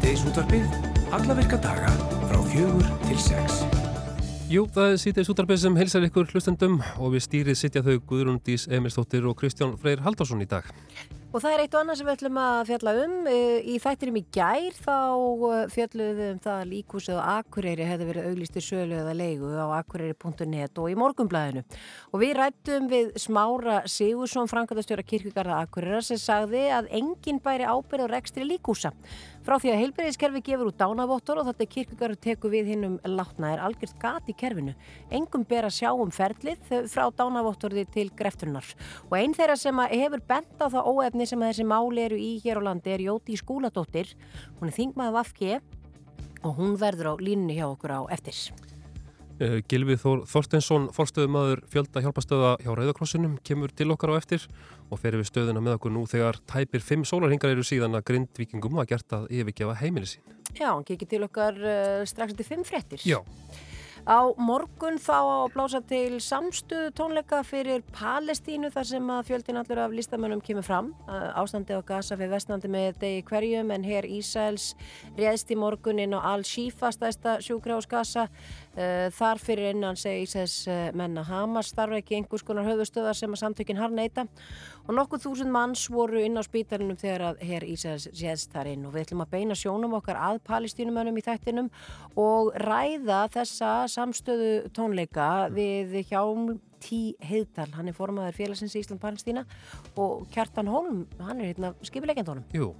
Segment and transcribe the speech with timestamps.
[0.00, 0.76] Síðdeis útvarpið,
[1.12, 1.90] alla virka daga
[2.30, 3.58] frá fjögur til sex.
[4.48, 8.64] Jú, það er síðdeis útvarpið sem heilsar ykkur hlustendum og við stýrið sittja þau Guðrundís
[8.72, 10.72] Emilstóttir og Kristján Freyr Haldarsson í dag.
[11.30, 13.12] Og það er eitt og annað sem við ætlum að fjalla um.
[13.30, 14.96] Eh, Í þættinum í gær þá
[15.46, 19.52] eh, fjalluðum við um það að líkúsið á Akureyri hefði verið auglisti sölu eða leigu
[19.54, 21.62] á akureyri.net og í morgumblæðinu.
[22.10, 28.08] Og við rættum við Smára Sigursson, frangatastjóra kirkugarða Akureyra sem sagði að enginn bæri ábyrð
[28.08, 28.90] og rekstri líkúsa.
[29.50, 33.48] Frá því að heilbreyðiskerfi gefur út dánavottor og þetta kirkugarður tekur við hinn um látna
[33.50, 34.76] er algjört gat í kerfinu.
[35.10, 38.62] Engum ber að sjá um ferlið frá dánavottorði til greftunar.
[39.08, 42.22] Og einn þeirra sem að hefur bent á það óefni sem að þessi máli eru
[42.22, 44.14] í hér á landi er Jóti Skúladóttir.
[44.60, 45.52] Hún er þingmaður Vafki
[46.46, 48.38] og hún verður á línunni hjá okkur á eftir.
[49.40, 54.44] Uh, Gilvi Þór Þorstensson, fórstöðumadur fjölda hjálpastöða hjá Rauðakrossunum, kemur til okkar á eftir
[54.90, 58.82] og fer við stöðuna með okkur nú þegar tæpir fimm sólarhingar eru síðan að grindvikingum
[58.82, 60.38] að gert að yfirgefa heimili sín.
[60.50, 63.02] Já, hann kikið til okkar uh, strax til fimm fréttir.
[63.06, 63.20] Já.
[64.08, 69.60] Á morgun þá á að blása til samstöðu tónleika fyrir Palestínu þar sem að fjöldin
[69.60, 70.92] allur af listamönnum kemur fram.
[71.08, 74.72] Ástandi á Gaza fyrir vestnandi með degi hverjum en hér Ísæls
[75.18, 78.28] réðst í morgun inn á Al-Shifa stæsta sjúkra ás Gaza.
[78.70, 80.54] Þar fyrir innan segi Ísæls
[80.94, 84.28] menna Hamas starf ekki einhvers konar höfustöðar sem að samtökinn har neyta
[84.86, 88.86] og nokkuð þúsund manns voru inn á spítalinum þegar að hér Ísæls réðst þar inn.
[88.86, 91.70] Og við ætlum að beina sjónum okkar að palestínumönnum í þættinum
[92.14, 99.42] og ræða þessa samstöðu tónleika við hjálm Tí Heiðdal, hann er formaður félagsins í Ísland-Palestína
[100.00, 102.46] og Kjartan Holm, hann er hérna skipilegjandónum.
[102.56, 102.70] Jú,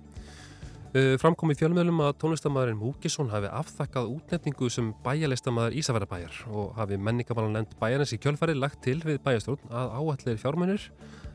[0.91, 7.55] framkom í fjölmiðlum að tónlistamæðurinn Múkisson hafi afþakkað útnefningu sem bæjarleistamæður Ísafærabæjar og hafi menningamálan
[7.61, 10.89] nefnd bæjarins í kjölfæri lagt til við bæjarstjórn að áallir fjármunir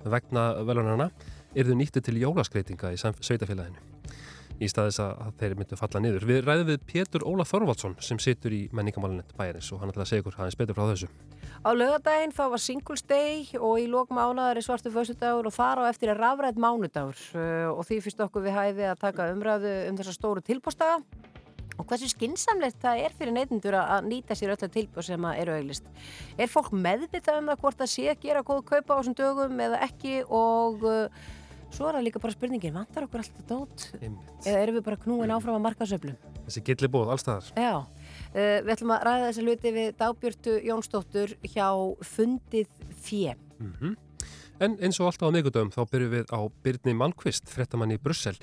[0.04, 1.08] vegna velunarna
[1.56, 3.80] erðu nýttu til jólaskreitinga í sveitafélaginu
[4.60, 6.28] í staðis að þeir myndu falla niður.
[6.28, 10.12] Við ræðum við Pétur Óla Þorvaldsson sem situr í menningamálinett bæjarins og hann ætla að
[10.12, 11.10] segja ykkur aðeins betur frá þessu.
[11.66, 15.80] Á lögadaginn þá var Singles Day og í lók mánuðar er svartu föstudagur og þar
[15.82, 17.22] á eftir er rafræð mánudagur
[17.72, 21.00] og því fyrst okkur við hæði að taka umræðu um þessa stóru tilbústaga
[21.76, 25.56] og hversu skinsamlegt það er fyrir neytindur að nýta sér öll að tilbúð sem eru
[25.58, 25.90] auglist.
[26.38, 29.66] Er fólk meðvitað um það hvort það sé að gera góð kaupa á þessum dögum
[29.66, 30.86] eða ekki og
[31.76, 33.90] Svo er það líka bara spurningin, vantar okkur alltaf dót?
[33.98, 34.46] Einmitt.
[34.46, 36.16] Eða erum við bara knúin áfram að marka söflum?
[36.46, 37.50] Þessi gilli bóð allstaðar.
[37.58, 37.74] Já,
[38.36, 41.70] uh, við ætlum að ræða þessi hluti við Dagbjörtu Jónsdóttur hjá
[42.04, 42.70] Fundið
[43.02, 43.36] Fjö.
[43.60, 43.96] Mm -hmm.
[44.60, 48.36] En eins og alltaf á miðgudöfum þá byrjum við á Byrni Malmqvist, frettamann í Brussel.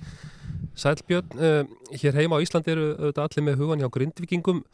[0.75, 4.65] Sælbjörn, uh, hér heima á Íslandi eru auðvitað allir með hugan hjá grindvikingum.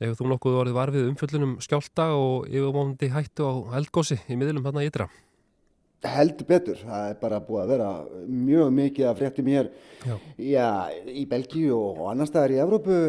[0.00, 4.80] Eða þú nokkuð orðið varfið umfjöllunum skjálta og yfirmóndi hættu á eldgósi í miðlum hann
[4.80, 5.08] að ytra?
[6.08, 7.88] Heldur betur, það er bara búið að vera
[8.24, 9.66] mjög mikið að fréttum hér
[10.00, 10.14] já.
[10.40, 10.68] Já,
[11.12, 13.00] í Belgíu og annar staðar í Evrópu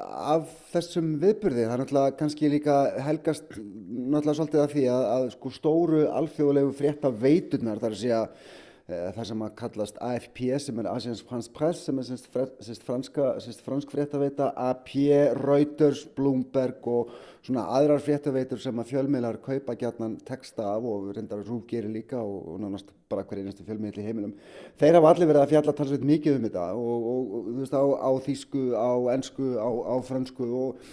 [0.00, 5.28] af þessum viðburði, það er náttúrulega kannski líka helgast náttúrulega svolítið af því að, að
[5.34, 8.22] sko stóru alþjóðlegu frétta veiturnar þar að segja
[8.88, 13.34] það sem að kallast AFP sem er Asians France Press sem er sérst franska,
[13.66, 14.94] fransk fréttaveita AP,
[15.36, 17.10] Reuters, Bloomberg og
[17.44, 21.92] svona aðrar fréttaveitur sem að fjölmiðlar kaupa gætnan texta af og reyndar að rúf gerir
[21.92, 24.32] líka og, og nánast bara hver einasta fjölmiðl í heiminum.
[24.80, 27.76] Þeir hafa allir verið að fjalla talsveit mikið um þetta og, og, og þú veist
[27.76, 30.90] á, á þýsku, á ennsku, á, á fransku og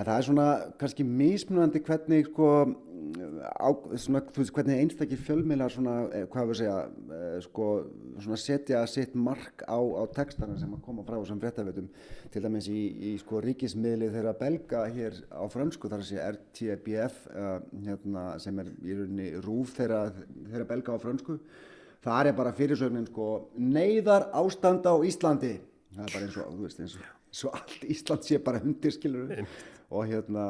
[0.00, 0.46] en það er svona
[0.80, 2.48] kannski mismunandi hvernig sko,
[3.52, 3.68] á,
[4.00, 5.74] svona, veist hvernig einstakir fjölmiðlar
[6.16, 7.66] eh, við eh, sko,
[8.40, 11.90] setja sitt mark á, á textana sem að koma frá sem fréttavitum
[12.32, 17.56] til dæmis í, í sko ríkismiðli þeirra belga hér á fransku þar segja RTBF uh,
[17.84, 20.06] hérna, sem er í rauninni rúf þeirra,
[20.48, 21.40] þeirra belga á fransku
[22.00, 25.58] það er bara fyrirsögnin sko neyðar ástand á Íslandi.
[25.90, 28.94] Það er bara eins og, þú veist, eins og svo allt Ísland sé bara hundir
[28.94, 29.30] skilur
[29.90, 30.44] og hérna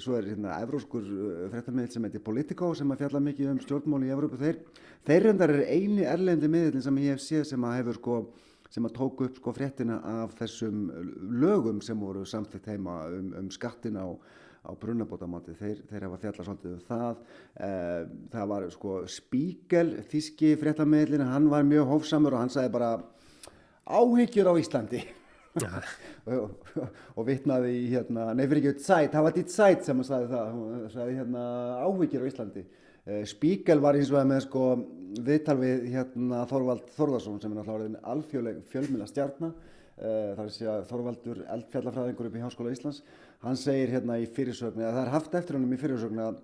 [0.00, 1.04] svo er hérna evróskur
[1.52, 4.40] frettarmiðl sem heitir Politico sem að fjalla mikið um stjórnmóli í Evrópu.
[4.40, 4.62] Þeir,
[5.04, 8.16] þeir reyndar er eini erlendi miðlinn sem ég hef séð sem að hefur sko
[8.72, 10.88] sem að tóku upp sko fréttina af þessum
[11.42, 14.08] lögum sem voru samþitt heima um, um skattin á
[14.66, 17.18] á brunnabótamáti, þeir, þeir hafa fjallað svolítið um það,
[17.62, 18.00] eh,
[18.32, 22.90] það var sko Spíkel, þíski fréttamiðlin, hann var mjög hófsamur og hann sagði bara
[23.86, 25.04] áhyggjur á Íslandi
[25.64, 26.72] og,
[27.16, 30.28] og vittnaði í hérna, nefnir ekki auðvitað sætt, það var ditt sætt sem að sagði
[30.32, 31.46] það, hann sagði hérna
[31.86, 32.64] áhyggjur á Íslandi.
[33.30, 34.66] Spíkel var eins og það með sko
[35.26, 39.52] viðtal við hérna Þorvald Þorðarsson sem er náttúrulega alþjóðleg fjölmjöla stjarnar,
[39.96, 43.02] þar er sér að Þorvaldur eldfjallafræðingur upp í Háskóla Íslands,
[43.46, 46.40] hann segir hérna í fyrirsögnu, að það er haft eftir hann um í fyrirsögnu að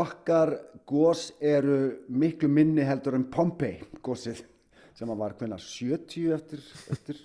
[0.00, 0.54] okkar
[0.88, 1.76] gós eru
[2.08, 4.40] miklu minni heldur en Pompei gósið
[4.96, 7.20] sem var hvernig 70 eftir, eftir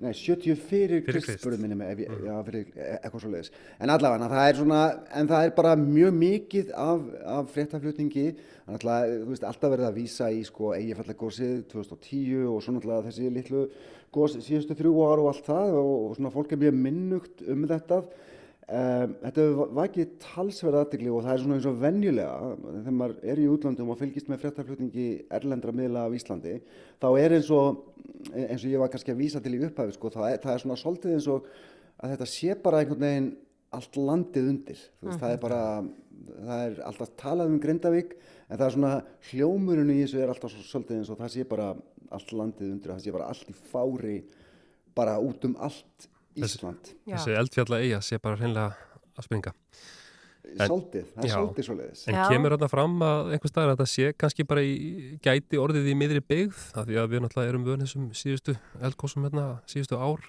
[0.00, 1.42] Nei, 70 fyrir Fyrir Krist, Krist.
[1.42, 3.50] spurði minni mig, ef ég, já, fyrir e- eitthvað svo leiðis.
[3.84, 4.78] En allavega, það er svona,
[5.20, 7.02] en það er bara mjög mikið af,
[7.34, 8.24] af fréttaflutningi,
[8.70, 13.32] að, þú veist, alltaf verið að vísa í, sko, eigifallagósið 2010 og svona alltaf þessi
[13.34, 13.66] litlu
[14.14, 17.68] gós síðustu þrjú ár og allt það og, og svona fólk er mjög minnugt um
[17.70, 18.00] þetta.
[18.70, 23.30] Um, þetta hefur vakið talsverð aðtegli og það er svona eins og venjulega þegar maður
[23.32, 25.06] er í útlandum og fylgist með fréttaflutningi
[25.40, 26.52] erlendra miðla af Íslandi
[27.02, 27.80] þá er eins og
[28.30, 30.76] eins og ég var kannski að vísa til í upphafi sko, það, það er svona
[30.78, 31.48] svolítið eins og
[31.98, 33.26] að þetta sé bara einhvern veginn
[33.74, 34.84] allt landið undir.
[35.02, 35.60] Veist, það er bara
[36.30, 38.92] það er alltaf talað um Grindavík en það er svona
[39.30, 41.72] hljómurinn í þessu er alltaf svo, svolítið eins og það sé bara
[42.10, 44.16] allt landið undir það sé bara allt í fári
[44.94, 46.10] bara út um allt
[46.46, 47.16] Ísland Já.
[47.16, 48.70] Þessi eldfjalla eiga sé bara hreinlega
[49.16, 49.54] að springa.
[50.50, 52.22] Svolítið, það er svolítið svoleiðis En Já.
[52.32, 54.74] kemur þarna fram að einhvers staðar að þetta sé kannski bara í
[55.22, 59.28] gæti orðið í miðri byggð af því að við náttúrulega erum vön þessum síðustu eldkosum
[59.28, 60.24] hérna síðustu ár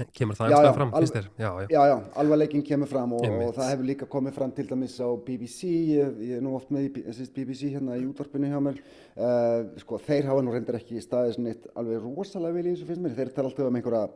[0.00, 1.26] en kemur það já, staðar fram, finnst þér?
[1.38, 4.64] Já, já, Já, já, alvarleikin kemur fram og, og það hefur líka komið fram til
[4.70, 6.88] dæmis á BBC, ég, ég er nú oft með
[7.36, 8.80] BBC hérna í útvarpinu hjá mér,
[9.14, 12.88] uh, sko þeir hafa nú reyndar ekki staðið svona eitt alveg rosalega vel í þessu
[12.90, 14.08] finnst mér, þeir tala alltaf um einhverja,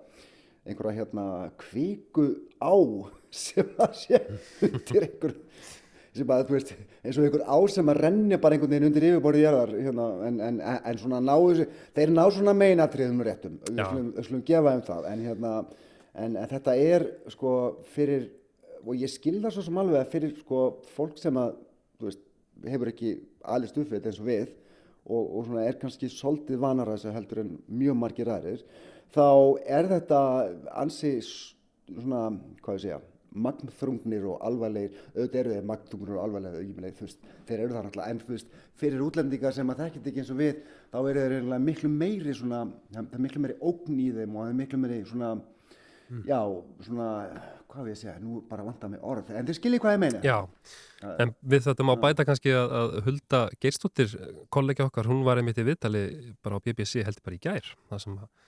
[0.69, 1.25] einhverja hérna
[1.61, 2.29] kvíku
[2.61, 2.75] á
[3.45, 4.21] sem að sé
[4.65, 5.35] undir einhver,
[6.17, 6.73] sem að þú veist,
[7.03, 10.41] eins og einhver á sem að renni bara einhvern veginn undir yfirborðið jarðar hérna, en,
[10.49, 11.69] en, en svona ná þessu,
[11.99, 15.55] þeir ná svona meinatriðum réttum, við við skulum gefa um það, en hérna,
[16.15, 17.55] en, en þetta er sko
[17.95, 18.31] fyrir,
[18.85, 20.63] og ég skil það svo sem alveg að fyrir sko
[20.97, 21.59] fólk sem að,
[22.03, 22.25] veist,
[22.67, 24.49] hefur ekki við þetta eins og við
[25.09, 28.65] og, og svona er kannski soldið vanar að þessu heldur en mjög margir aðrir,
[29.15, 29.29] þá
[29.79, 30.21] er þetta
[30.83, 32.25] ansi svona,
[32.63, 33.01] hvað ég segja,
[33.39, 37.77] magnþrungnir og alvarlegir, auðvitað eru þeir magnþrungnir og alvarlegir, ég meina, þú veist, þeir eru
[37.77, 40.99] það náttúrulega, en þú veist, fyrir útlendingar sem að þekkit ekki eins og við, þá
[41.03, 42.65] eru þeir eiginlega miklu meiri svona,
[42.97, 45.31] það er miklu meiri ógn í þeim og það er miklu meiri svona,
[46.29, 46.41] já,
[46.89, 47.09] svona,
[47.69, 50.25] hvað við segja, nú bara vantar mig orð, en þeir skiljið hvað ég meina.
[50.25, 50.39] já.
[51.23, 54.17] En við þetta má bæta kannski að, að Hulda Geirstóttir,
[54.51, 56.05] kollegi okkar, hún var einmitt í viðtali
[56.43, 58.48] bara á BBC heldur bara í gær, það sem að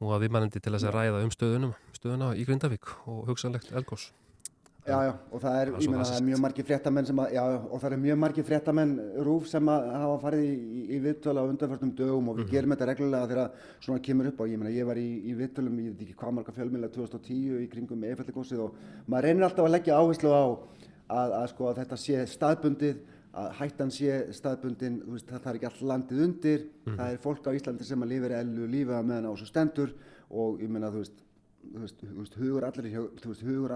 [0.00, 4.10] hún var viðmælindi til þess að ræða um stöðunum, stöðuna í Grindavík og hugsanlegt elgós.
[4.86, 7.32] Já, já, og það er, ég svo meina, það er mjög margir fréttamenn sem að,
[7.34, 8.92] já, og það er mjög margir fréttamenn
[9.26, 12.74] rúf sem að hafa farið í, í, í viðtölu á undanförnum dögum og við gerum
[12.74, 15.96] þetta reglulega þegar svona kemur upp á, ég meina, ég var í, í viðtölum, ég
[15.96, 18.78] veit ekki hvað marga fjölmjöla 2010 í kringum eifallegósið og
[19.10, 23.02] maður reynir alltaf að leggja áherslu á að, að sko að þetta sé staðbundið,
[23.36, 27.56] að hættan sé staðbundin, veist, það er ekki allt landið undir, það er fólk á
[27.56, 29.92] Íslandi sem að lifir ellu lífi að meðan á svo stendur.
[30.32, 31.18] Og ég meina, þú veist,
[31.66, 33.02] þú veist, hugur allir er hjá,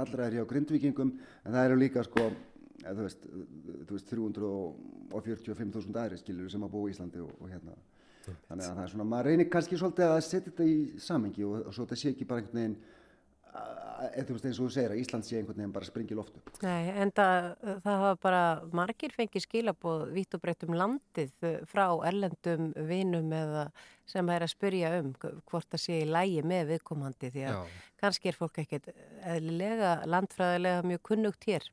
[0.01, 1.12] allra er hjá grindvíkingum.
[1.45, 2.31] En það eru líka sko
[2.81, 3.29] eða, þú veist,
[3.91, 7.77] veist 345.000 aðri skilur sem að búa í Íslandi og, og hérna.
[8.49, 11.55] Þannig að það er svona, maður reynir kannski svolítið að setja þetta í samengi og,
[11.67, 12.79] og svo þetta sé ekki bara einhvern veginn
[13.50, 16.41] eða þú veist eins og þú segir að Ísland sé einhvern veginn bara springi loftu
[16.62, 18.43] Nei, en það, það hafa bara
[18.81, 23.64] margir fengið skilaboð vitt og breytt um landið uh, frá erlendum vinum eða
[24.11, 27.82] sem er að spyrja um hvort það sé í lægi með viðkomandi því að Já.
[28.02, 28.88] kannski er fólk ekkert
[29.35, 31.69] eðlilega landfræðilega mjög kunnugt hér.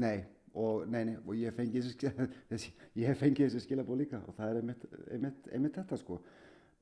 [0.00, 0.22] Nei,
[0.56, 2.70] og, nei, nei, og ég fengi þessi, sk- þessi,
[3.04, 6.20] hef fengið þessi skilabóð líka og það er einmitt, einmitt, einmitt þetta sko.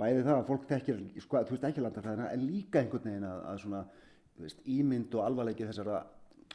[0.00, 3.42] Bæði það að fólk tekir, sko, þú veist ekki landafræðina, en líka einhvern veginn að,
[3.50, 3.80] að svona,
[4.37, 5.99] þú veist, ímynd og alvarleiki þessara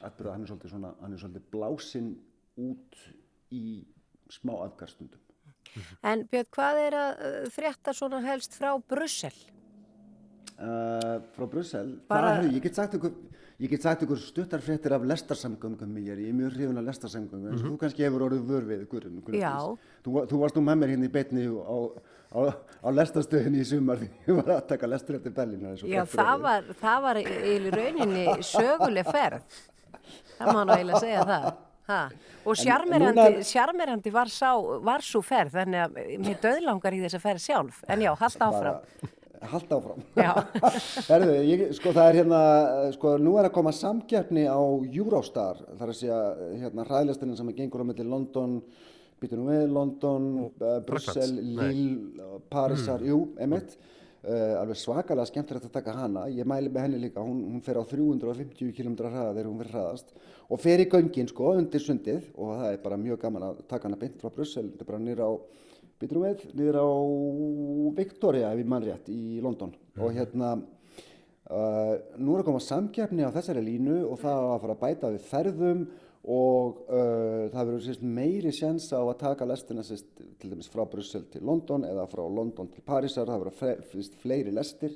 [0.02, 2.10] atbyrða, hann er svolítið svona, hann er svolítið blásinn
[2.66, 3.04] út
[3.54, 3.66] í
[4.34, 5.22] smá afgarstundum.
[6.06, 9.36] En Björn, hvað er að frétta svona helst frá Brussel?
[10.56, 13.12] Uh, frá Brussel, Bara- ég get sagt ykkur,
[13.60, 17.50] ég get sagt ykkur stuttarfréttir af lestarsamgöngum ég er, ég er mjög hrifun af lestarsamgöngum
[17.52, 19.52] eins og þú kannski hefur orðið vör við Guðrún Já.
[20.06, 21.78] þú, þú varst nú með mér hérna í beitni á,
[22.32, 26.42] á, á lestarstöðinni í sumar því ég var að taka lestur eftir Berlín Já, það
[26.48, 29.60] var, það var í rauninni söguleg ferð.
[30.40, 31.50] Það má nú eiginlega segja það.
[31.86, 32.00] Ha.
[32.50, 37.44] Og sjarmerandi, var, sá, var svo ferð, þannig að mér döðlangar í þess að ferð
[37.44, 37.84] sjálf.
[37.92, 39.12] En já, halda áfram.
[39.52, 40.04] Haldt áfram.
[40.18, 40.32] Já.
[41.10, 42.42] Herðu, ég, sko það er hérna
[42.96, 46.20] sko nú er að koma samkeppni á Eurostar þar að segja
[46.64, 48.60] hérna hræðlistinin sem gengur á milli London
[49.22, 51.36] býtur nú við, London, uh, Brussel.
[51.40, 53.78] Lille, Parísar, jú, emitt
[54.26, 56.26] uh, alveg svakalega skemmtilegt að taka hana.
[56.34, 59.72] Ég mæli með henni líka, hún, hún fer á 350 km hraða þegar hún fer
[59.74, 60.16] hraðast.
[60.46, 63.90] Og fer í göngin sko undir sundið og það er bara mjög gaman að taka
[63.90, 65.34] hana beint frá Brussel, þetta er bara nýra á
[66.02, 66.90] býtur við, niður á
[67.98, 69.74] Victoria ef ég mann rétt í London.
[70.00, 74.60] Og hérna uh, nú er að koma samkeppni á þessari línu og það á að
[74.66, 75.86] fara að bæta við ferðum
[76.36, 80.10] og uh, það verður meiri sjens á að taka lestina sérst,
[80.42, 84.96] til dæmis frá Brussel til London eða frá London til Parísar, það verður fleiri lestir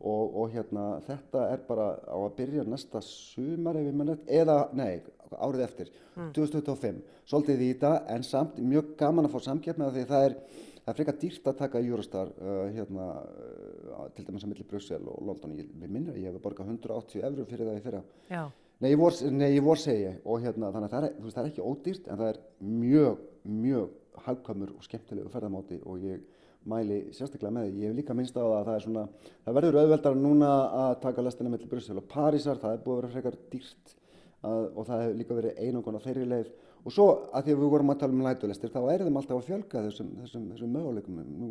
[0.00, 4.58] og, og hérna þetta er bara á að byrja næsta sumar ef ég mann eða,
[4.76, 5.02] nei,
[5.36, 10.28] árið eftir, 2025 svolítið í þetta en samt mjög gaman að fá samkeppni því það
[10.30, 10.36] er
[10.80, 15.04] Það er frekar dýrt að taka Eurostar uh, hérna, uh, til dæmis að milli Brussel
[15.12, 15.52] og London.
[15.58, 18.00] Ég, ég minna, ég hef borgað 180 eurur fyrir það í fyrra.
[18.30, 18.40] Já.
[18.80, 21.36] Nei, ég vor, nei, ég vor segi ég og hérna, þannig að það er, veist,
[21.36, 23.22] það er ekki ódýrt en það er mjög,
[23.60, 27.82] mjög hagkamur og skemmtilegu ferðamáti og ég mæli sérstaklega með því.
[27.82, 29.04] Ég hef líka minnst á það að það er svona,
[29.44, 30.50] það verður auðveldar núna
[30.80, 33.94] að taka lestina milli Brussel og Parísar, það er búið að vera frekar dýrt
[34.40, 36.52] að, og það hefur líka verið einangon á þeirri leið.
[36.80, 39.40] Og svo að því að við vorum að tala um lætulestir þá er þeim alltaf
[39.40, 41.18] að fjölga þessum, þessum, þessum möguleikum.
[41.28, 41.50] Nú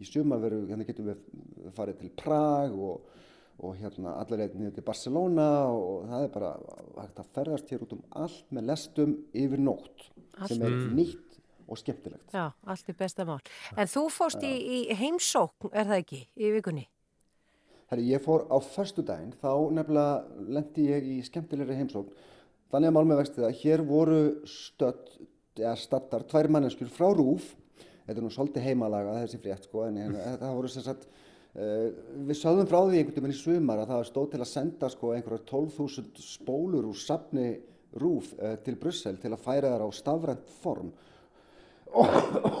[0.00, 3.18] í sumar veru, hérna getum við farið til Prag og,
[3.60, 6.52] og hérna allar einn niður til Barcelona og það er bara
[7.02, 10.06] hægt að ferðast hér út um allt með lestum yfir nótt
[10.48, 11.29] sem er nýtt
[11.70, 13.38] og skemmtilegt Já, allt er besta mál.
[13.78, 16.88] En þú fórst í, í heimsókn, er það ekki, í vikunni?
[17.90, 22.28] Herri, ég fór á förstu daginn, þá nefnilega lendi ég í skemmtilegri heimsókn.
[22.70, 25.08] Þannig að mál með vextið að hér voru stödd,
[25.58, 27.48] eða staddar, tvær manneskjur frá Rúf.
[28.04, 31.08] Þetta er nú svolítið heimalaga þessi frétt, sko, en það voru sem sagt,
[31.58, 31.88] uh,
[32.30, 35.12] við sögðum frá því einhvern veginn í sumar að það stóð til að senda sko
[35.16, 37.48] einhverjar 12.000 spólur úr safni
[37.98, 40.94] Rúf uh, til Brussel til að færa þær á stafrænt form.
[41.90, 42.06] Og,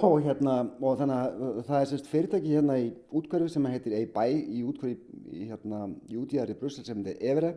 [0.02, 4.40] og, hérna, og þannig að það er sérst fyrirtæki hérna í útkverfi sem heitir A-Buy
[4.58, 4.96] í útkverfi
[5.36, 7.52] í, hérna, í útíðar í Brussel sem heitir Evere.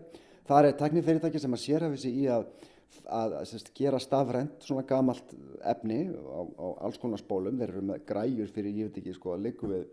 [0.47, 2.45] Það er teknifyrirtæki sem að sér hafi sig í að,
[3.07, 5.33] að sérst, gera stafrænt svona gamalt
[5.73, 7.57] efni á, á alls konar spólum.
[7.57, 9.87] Þeir eru með græjur fyrir, ég veit ekki, sko, að liggum við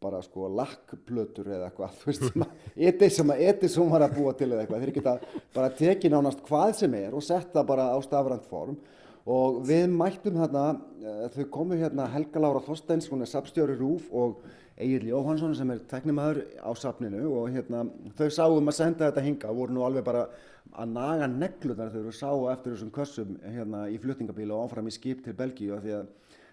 [0.00, 4.06] bara sko lakkplötur eða eitthvað, þú veist, sem að etið sem að etið sem var
[4.06, 4.86] að búa til eða eitthvað.
[4.86, 8.80] Þeir geta bara tekið nánast hvað sem er og setta bara á stafrænt form
[9.26, 10.64] og við mættum þarna,
[11.04, 14.40] uh, þau komu hérna Helga Lára Þorsteins, hún er sapstjóri Rúf og
[14.80, 17.84] Egil Jóhansson sem er teknimaður á sapninu og hérna
[18.16, 20.24] þau sáum að senda þetta hinga og voru nú alveg bara
[20.72, 25.20] að naga neglunar þau sáu eftir þessum kössum hérna í flutningabíla og áfram í skip
[25.24, 26.08] til Belgíu því að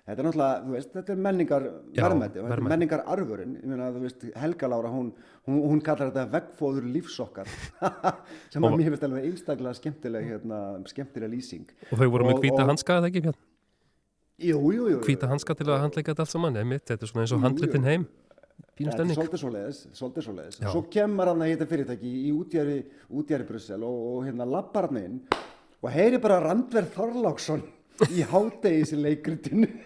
[0.08, 1.66] þetta er náttúrulega, þú veist, þetta er menningar
[1.98, 5.10] verðmætti og þetta er menningar arfurinn, ég meina, þú veist, Helga Lára, hún,
[5.48, 7.50] hún, hún kallar þetta veggfóður lífsokkar
[8.54, 10.62] sem Og- að mér finnst alveg einstaklega skemmtileg, hérna,
[10.92, 11.68] skemmtileg lýsing.
[11.92, 13.42] Og þau voru með Og- hvíta og- hanska eða ekki, Björn?
[14.48, 14.98] Jú, jú, jú.
[15.02, 17.84] Hvíta hanska til að handleika þetta allt saman, einmitt, þetta er svona eins og handlitin
[17.90, 18.08] heim.
[18.78, 20.58] Þetta er svolítið svoleiðis, svolítið svoleiðis.
[20.62, 20.68] Já.
[20.70, 22.76] Svo kemur hann að þetta fyrirtæki í útjæri,
[23.10, 25.16] útjæri Brussel og, og hérna lappar hann inn
[25.82, 27.64] og heyri bara Randverð Þorláksson
[28.14, 29.70] í hádegis leikritinu.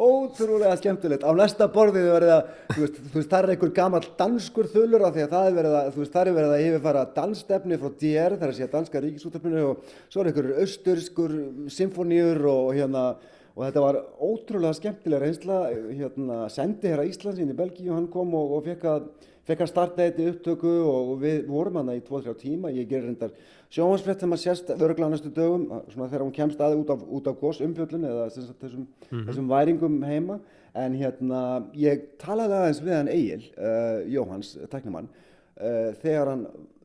[0.00, 1.26] Ótrúlega skemmtilegt.
[1.28, 5.04] Á næsta borðið verið að, þú veist, þú veist, það er einhver gamall danskur þullur
[5.04, 7.80] af því að það er verið að, þú veist, það er verið að yfirfara dansstefni
[7.82, 11.36] frá DR, það er að segja danska ríkisútarpinu og svo er einhver austurskur
[11.76, 13.04] symfóníur og hérna,
[13.52, 15.58] og þetta var ótrúlega skemmtilega reynsla
[15.90, 19.10] hérna, sendi hér að Íslands inn í Belgíu hann kom og, og fekk að
[19.50, 23.32] fekk að starta þetta upptöku og við vorum hann í 2-3 tíma, ég gerir reyndar
[23.70, 27.04] sjóhansfrétt sem að sérst örgla á næstu dögum svona þegar hún kemst að út af,
[27.06, 30.40] út af gos umfjöllun eða sagt, þessum, þessum væringum heima.
[30.78, 31.38] En hérna
[31.74, 36.44] ég talaði aðeins við hann Egil uh, Jóhans, teknimann uh, þegar hann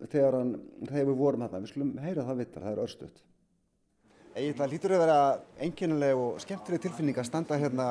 [0.10, 0.56] þegar, hann,
[0.89, 3.24] þegar við vorum hann við skulum heyra það vittar, það er örstuðt
[4.36, 5.18] Egil, það lítur að vera
[5.63, 7.86] einkennileg og skemmtileg tilfinning að standa hérna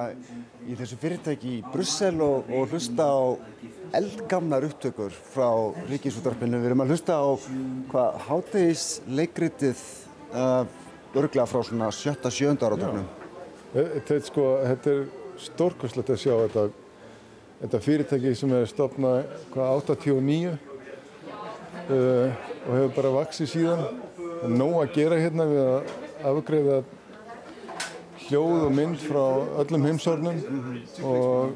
[0.69, 3.33] í þessu fyrirtæki í Brussel og, og hlusta á
[3.97, 5.49] eldgamnar upptökur frá
[5.89, 6.61] Ríkisútarpinu.
[6.61, 7.33] Við erum að hlusta á
[7.95, 9.87] hvað hátegis leikritið
[10.35, 10.69] uh,
[11.17, 13.09] örglega frá svona sjötta, sjönda áratöknum.
[13.73, 15.03] Þetta er, sko, þetta er
[15.49, 16.69] stórkostlegt að sjá þetta,
[17.65, 19.23] þetta fyrirtæki sem er stopnað
[19.57, 20.57] hvað, 89 uh,
[21.89, 23.87] og hefur bara vaksið síðan.
[24.21, 25.95] Það er nóg að gera hérna við að
[26.31, 26.83] afgreiða
[28.25, 29.25] hljóð og mynd frá
[29.63, 30.43] öllum heimsórnum
[31.05, 31.55] og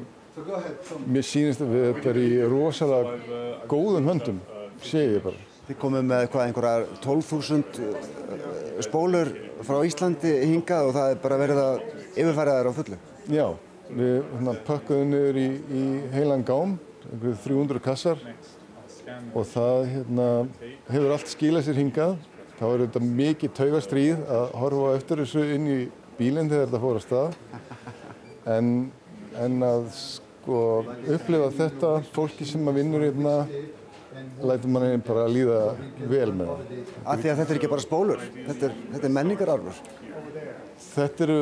[1.09, 4.41] mér sýnist að þetta er í rosalega góðum höndum,
[4.83, 5.47] sé ég bara.
[5.69, 9.29] Þið komum með hvað einhverjar 12.000 uh, spólur
[9.67, 11.81] frá Íslandi hingað og það er bara verið að
[12.15, 12.99] yfirfæra þær á fullu.
[13.29, 13.45] Já,
[13.89, 15.83] við hérna, pakkuðum niður í, í
[16.15, 16.73] heilan gám,
[17.11, 18.25] einhverju 300 kassar
[19.33, 20.27] og það hérna,
[20.89, 22.17] hefur allt skilað sér hingað.
[22.59, 25.75] Þá er þetta mikið taugastríð að horfa eftir þessu inn í
[26.17, 27.37] bílinn þegar þetta fór að stað.
[28.51, 28.71] En,
[29.39, 30.63] en að sko,
[31.15, 33.35] upplifa þetta, fólki sem að vinnur hérna,
[34.43, 35.59] lætur manni bara að líða
[36.11, 36.73] vel með það.
[37.05, 39.79] Af því að þetta er ekki bara spólur, þetta er, þetta er menningararfur.
[40.89, 41.39] Þetta eru,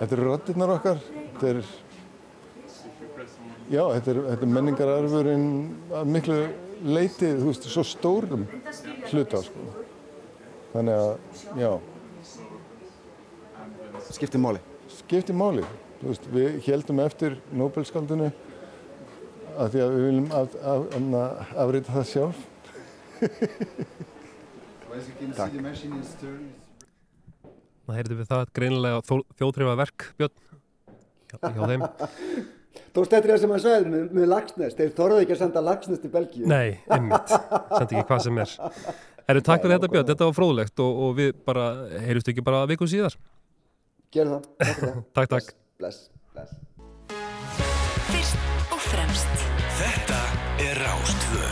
[0.00, 1.04] þetta eru rattirnar okkar,
[1.36, 1.62] þetta er,
[3.70, 5.46] já, þetta er, þetta er menningararfurinn
[6.00, 6.40] að miklu
[6.82, 8.48] leiti, þú veist, svo stórum
[9.12, 9.81] hluta, sko.
[10.72, 11.10] Þannig að,
[11.60, 11.72] já,
[14.12, 14.60] Skiptir máli.
[14.92, 15.64] skiptir máli.
[16.00, 18.30] Þú veist, við heldum eftir Nobelskaldinu
[19.52, 22.40] af því að við viljum af, af, af, afrita það sjálf.
[25.36, 25.54] Takk.
[27.82, 30.34] Það heyrðum við það greinilega þjóðtreyfa verk Björn
[31.30, 31.86] hjá, hjá þeim.
[32.92, 36.02] Tókst eftir það sem að sagði með, með lagsnest, þeir þorðu ekki að senda lagsnest
[36.04, 36.44] til Belgíu.
[36.48, 38.54] Nei, einmitt, sendi ekki hvað sem er.
[39.30, 41.66] Erum takk fyrir þetta Björn, þetta var fróðlegt og, og við bara,
[42.02, 43.14] heyrjumst ekki bara viku síðar.
[44.12, 44.98] Gerð það.
[45.14, 45.54] takk, takk.
[45.80, 46.56] Bless, bless.
[48.10, 49.46] Fyrst og fremst.
[49.78, 50.18] Þetta
[50.66, 51.46] er Rástvö.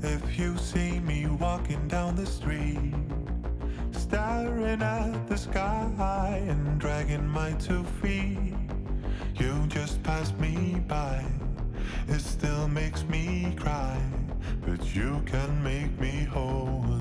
[0.00, 2.94] If you see me walking down the street,
[3.90, 8.54] staring at the sky and dragging my two feet,
[9.68, 11.24] just pass me by.
[12.08, 14.00] It still makes me cry,
[14.66, 16.97] but you can make me whole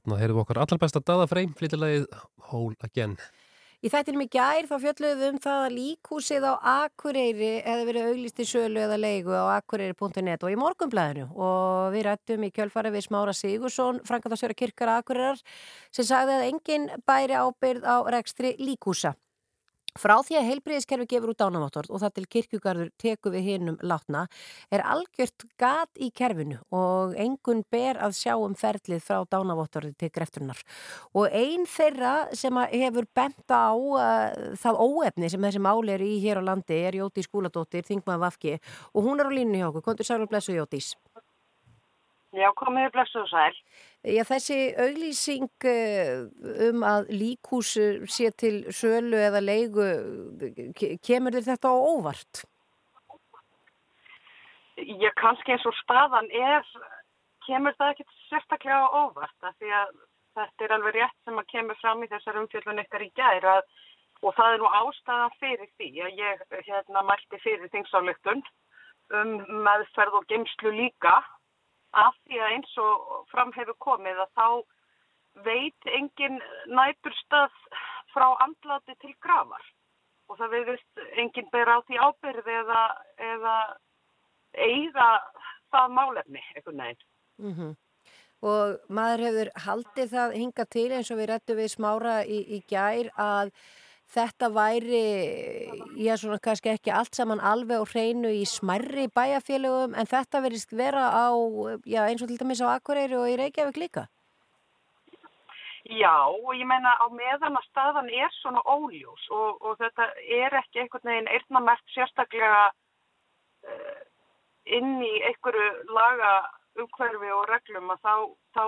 [0.00, 2.06] Þarna heyrðum okkar allar besta daðafreim, flytilegið
[2.48, 3.18] Whole Again.
[3.80, 8.42] Í þættinum í gær þá fjöldluðum um það að líkúsið á Akureyri hefði verið auglist
[8.42, 13.06] í sölu eða leigu á akureyri.net og í morgunblæðinu og við rættum í kjölfari við
[13.06, 15.40] Smára Sigursson, Frankardagsjöra kirkara Akureyrar
[15.88, 19.14] sem sagði að enginn bæri ábyrð á rekstri líkúsa.
[19.98, 24.26] Frá því að heilbriðiskerfi gefur út dánaváttorð og það til kirkjugarður teku við hinnum látna
[24.70, 30.12] er algjört gat í kerfinu og engun ber að sjá um ferlið frá dánaváttorði til
[30.14, 30.62] greftunar.
[31.10, 36.12] Og einn þeirra sem hefur bent á uh, það óefni sem þessi máli er í
[36.22, 38.58] hér á landi er Jótís Skúladóttir, Þingmaður Vafki
[38.94, 39.88] og hún er á línu hjá okkur.
[39.90, 40.94] Kondur sæl og blessu Jótís.
[42.30, 43.56] Já, komiði blessu og sæl.
[44.00, 46.22] Já, þessi auglýsing uh,
[46.70, 47.74] um að líkús
[48.08, 49.88] sé til sölu eða leigu,
[50.78, 52.40] ke- kemur þér þetta á óvart?
[54.80, 56.64] Ég kannski eins og staðan er,
[57.44, 59.92] kemur það ekkert sérstaklega á óvart af því að
[60.38, 63.68] þetta er alveg rétt sem að kemur fram í þessar umfjöldun ykkar í gær að,
[64.24, 68.40] og það er nú ástæðan fyrir því að ég hérna mælti fyrir þingsályktun
[69.20, 69.36] um
[69.66, 71.18] meðferð og geimslu líka
[71.96, 74.48] af því að eins og fram hefur komið að þá
[75.46, 77.54] veit engin næturstað
[78.14, 79.62] frá andláti til grafar
[80.30, 82.82] og það veist engin ber á því ábyrði eða,
[83.34, 83.54] eða
[84.54, 85.06] eiga
[85.70, 87.06] það málefni, einhvern veginn.
[87.38, 87.76] Mm
[88.40, 92.62] Og maður hefur haldið það hinga til eins og við rettum við smára í, í
[92.64, 93.50] gær að
[94.10, 95.02] þetta væri,
[96.02, 100.74] já svona kannski ekki allt saman alveg og hreinu í smerri bæjarfélögum en þetta verist
[100.74, 101.30] vera á,
[101.86, 104.08] já eins og til dæmis á Akureyri og í Reykjavík líka.
[105.90, 110.06] Já, og ég meina á meðan að staðan er svona óljós og, og þetta
[110.38, 114.02] er ekki einhvern veginn eirnamert sérstaklega uh,
[114.66, 116.34] inn í einhverju laga
[116.78, 118.14] umhverfi og reglum að þá,
[118.54, 118.64] þá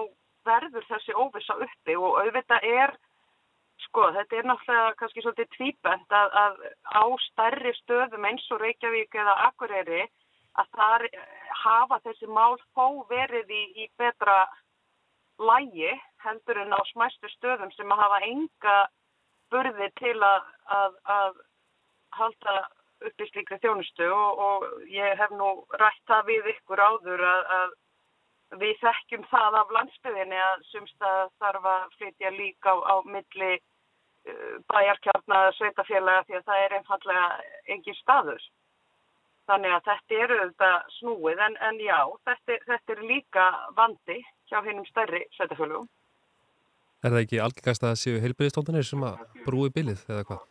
[0.49, 2.95] verður þessi óvisa uppi og auðvitað er,
[3.87, 6.59] sko, þetta er náttúrulega kannski svolítið tvíbent að, að
[6.93, 10.03] á stærri stöðum eins og Reykjavík eða Akureyri
[10.61, 11.07] að þar
[11.63, 14.45] hafa þessi mál þó verið í, í betra
[15.41, 15.93] lægi
[16.25, 18.77] heldur en á smæstu stöðum sem að hafa enga
[19.53, 21.41] burði til að, að, að
[22.19, 22.57] halda
[23.03, 27.75] upp í slíkri þjónustu og, og ég hef nú rætt það við ykkur áður að,
[28.61, 33.53] við þekkjum það af landsbyðinni að sumstað þarf að flytja líka á, á milli
[34.73, 37.25] bæjarkjarnar sveitafélaga því að það er einfallega
[37.75, 38.45] engin staður.
[39.51, 44.61] Þannig að þetta eru þetta snúið en, en já, þetta, þetta er líka vandi hjá
[44.63, 45.89] hinnum stærri sveitafélagum.
[47.03, 50.45] Er það ekki algengast að séu heilbyrðistóndanir sem að brúi bilið eða hvað?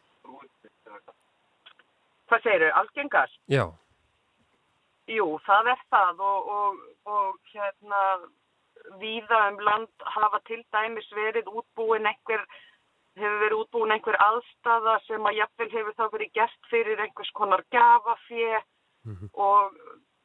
[2.31, 2.73] Hvað segir þau?
[2.81, 3.39] Algengast?
[3.51, 3.63] Já.
[5.11, 8.01] Jú, það er það og, og, og hérna
[8.99, 12.43] víða um land hafa til dæmis verið útbúin einhver,
[13.19, 17.63] hefur verið útbúin einhver aðstafa sem að jafnvel hefur þá verið gert fyrir einhvers konar
[17.75, 18.61] gafafið
[19.03, 19.29] mm -hmm.
[19.33, 19.73] og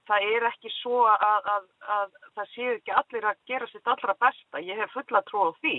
[0.07, 1.65] það er ekki svo að, að,
[1.97, 5.51] að það séu ekki allir að gera sitt allra besta, ég hef fulla trú á
[5.63, 5.77] því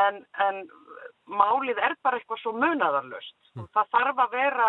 [0.00, 0.62] en, en
[1.26, 3.68] málið er bara eitthvað svo munadarlöst mm.
[3.74, 4.68] það þarf að vera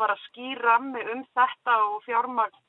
[0.00, 2.62] bara skýrammi um þetta og fjármagn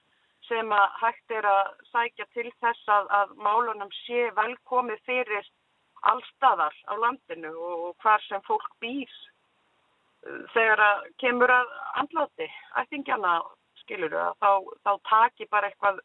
[0.48, 5.50] sem að hægt er að sækja til þess að, að málunum sé velkomið fyrir
[6.12, 9.12] allstaðar á landinu og hvar sem fólk býr
[10.54, 12.48] þegar að kemur að andláti
[12.82, 13.38] ættingjana
[13.84, 14.52] skilur að þá,
[14.84, 16.02] þá taki bara eitthvað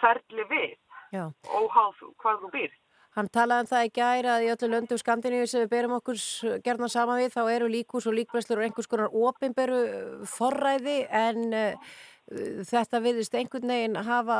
[0.00, 0.76] ferli við
[1.10, 1.26] Já.
[1.50, 2.76] óháð hvað þú býr.
[3.18, 6.20] Hann talaði um það í gæri að í öllu löndum Skandiníu sem við berum okkur
[6.62, 9.80] gerna sama við þá eru líkus og líkbreslur og einhvers konar opimberu
[10.30, 11.90] forræði en uh,
[12.30, 14.38] þetta viðist einhvern veginn hafa,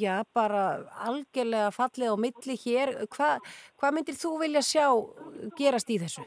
[0.00, 0.64] já, bara
[1.04, 2.94] algjörlega fallið á milli hér.
[3.12, 3.34] Hva,
[3.80, 4.86] hvað myndir þú vilja sjá
[5.58, 6.24] gerast í þessu?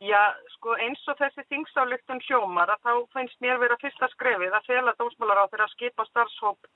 [0.00, 0.20] Já,
[0.56, 4.94] sko eins og þessi þingsályktun hljómar að þá finnst mér vera fyrsta skrefið að fela
[4.96, 6.70] dómsmálar á þeirra að skipa starfshóp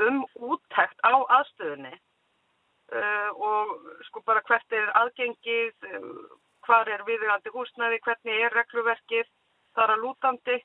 [0.00, 3.74] um úttækt á aðstöðunni uh, og
[4.08, 9.28] sko bara hvert er aðgengið, uh, hvað er viðugandi húsnæði, hvernig er regluverkið,
[9.76, 10.56] þar að lútandi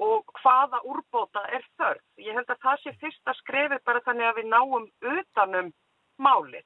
[0.00, 2.04] og hvaða úrbóta er þörf.
[2.18, 4.86] Ég held að það sé fyrsta skrefið bara þannig að við náum
[5.18, 5.72] utanum
[6.18, 6.64] málið.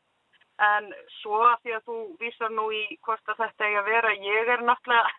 [0.63, 0.89] En
[1.21, 4.53] svo að því að þú vísar nú í hvort að þetta eigi að vera, ég
[4.55, 5.11] er náttúrulega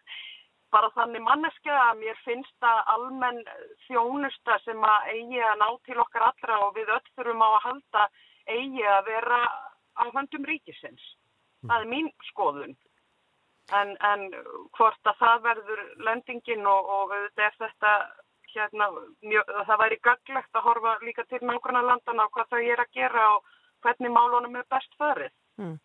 [0.73, 3.43] bara þannig manneska að mér finnst það almenn
[3.85, 7.63] þjónusta sem að eigi að ná til okkar allra og við öll þurfum á að
[7.67, 8.07] halda
[8.47, 9.39] eigi að vera
[9.97, 11.05] á höndum ríkisins.
[11.67, 12.75] Það er mín skoðun.
[13.75, 14.29] En, en
[14.77, 17.93] hvort að það verður lendingin og, og er þetta
[18.53, 18.87] hérna,
[19.25, 22.93] mjög, það væri gaglegt að horfa líka til nákvæmlega landana og hvað þau er að
[22.95, 23.51] gera og
[23.85, 25.35] hvernig málunum er best förið.
[25.59, 25.75] Mm.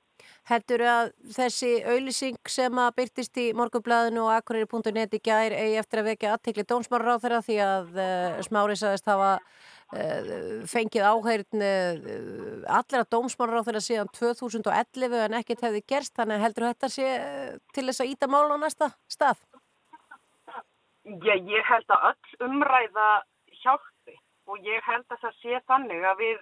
[0.51, 6.03] Heldur að þessi auðlýsing sem að byrtist í morgublaðinu og akkurir.net í gær eigi eftir
[6.03, 9.33] að vekja aðtekli dómsmárar á þeirra því að uh, smári sagðist hafa
[9.93, 11.97] fengið áheyrn eh,
[12.65, 17.51] allra dómsmálar á þeirra síðan 2011 en ekkert hefði gerst þannig heldur þetta sé eh,
[17.77, 19.43] til þess að íta mál á næsta stað?
[21.05, 23.11] Já, ég held að öll umræða
[23.61, 24.17] hjálpi
[24.49, 26.41] og ég held að það sé þannig að við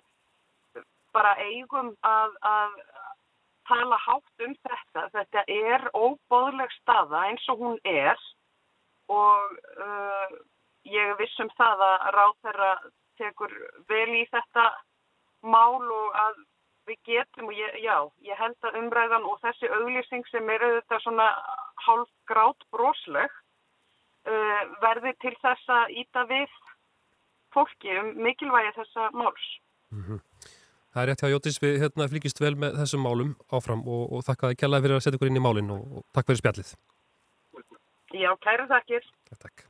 [1.10, 2.76] bara eigum að, að
[3.66, 5.08] tala hátt um þetta.
[5.16, 8.20] Þetta er óbóðleg staða eins og hún er
[9.10, 10.38] og uh,
[10.86, 12.72] ég vissum það að ráð þeirra
[13.20, 13.52] tekur
[13.90, 14.70] vel í þetta
[15.42, 16.40] mál og að
[16.88, 21.04] við getum og ég, já, ég held að umræðan og þessi auglýsing sem er auðvitað
[21.04, 21.28] svona
[21.86, 26.58] hálf grátt brosleg uh, verði til þess að íta við
[27.54, 29.46] fólki um mikilvægi þessa máls.
[29.90, 30.20] Mm -hmm.
[30.90, 34.24] Það er rétt hjá Jóttis, við hérna, flíkist vel með þessum málum áfram og, og
[34.26, 36.72] þakka það kjallaði fyrir að setja ykkur inn í málinn og, og takk fyrir spjallið.
[38.10, 39.06] Já, kæra þakkir.
[39.38, 39.69] Takk.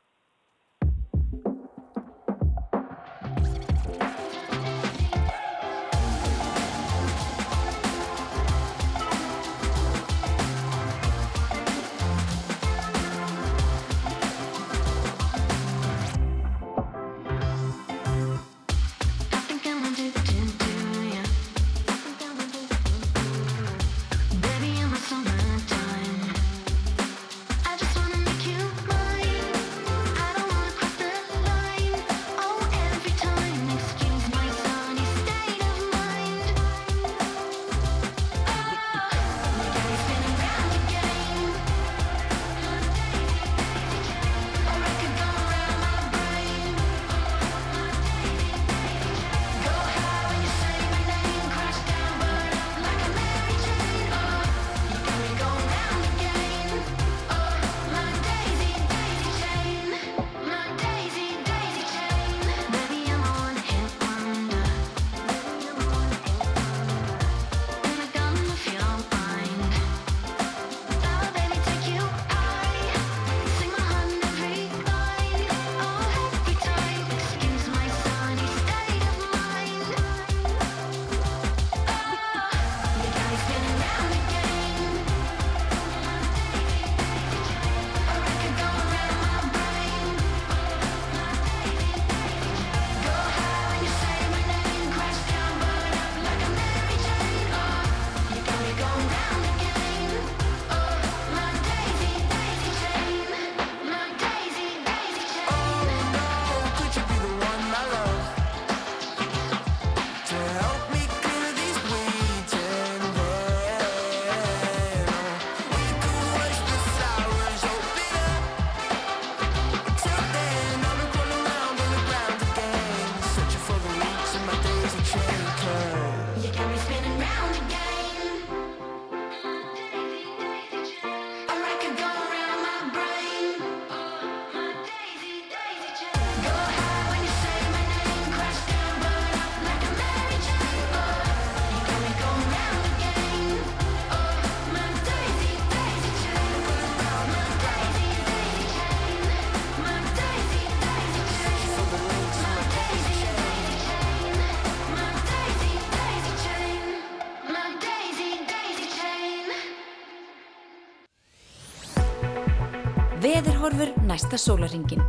[164.31, 165.01] Næsta sólaringin.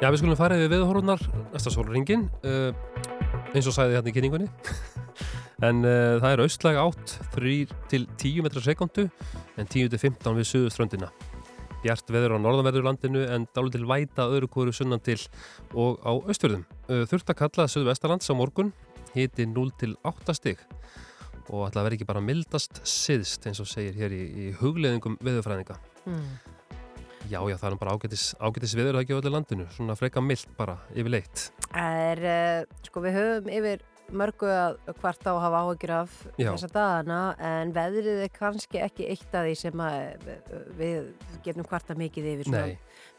[0.00, 1.20] Já, við skulum fara yfir veðurhorfunar
[1.52, 2.70] næsta sólaringin uh,
[3.52, 4.46] eins og sæði hérna í kynningunni
[5.68, 7.58] en uh, það er austlæg átt 3
[7.92, 11.10] til 10 metrar sekundu en 10 til 15 við suðuströndina
[11.84, 15.18] Bjart veður á norðanverðurlandinu en dálu til væta öðru kóru sunnan til
[15.76, 16.64] og á austfjörðum.
[16.88, 18.72] Uh, þurft að kalla Suðvestalands á morgun,
[19.12, 20.64] hiti 0 til 8 stig
[21.50, 25.20] og ætla að vera ekki bara mildast siðst eins og segir hér í, í hugleðingum
[25.20, 25.76] veðurfræðinga.
[26.08, 26.53] Mm.
[27.30, 30.20] Já, já, það er bara ágætis, ágætis veður það ekki á öllu landinu, svona freka
[30.20, 31.48] mild bara yfirleitt.
[31.70, 33.84] Það er, uh, sko við höfum yfir
[34.14, 39.08] mörgu að hvart á að hafa áhyggjur af þessa dagana en veðrið er kannski ekki
[39.14, 41.08] eitt af því sem að uh, við
[41.46, 42.52] getum hvarta mikið yfir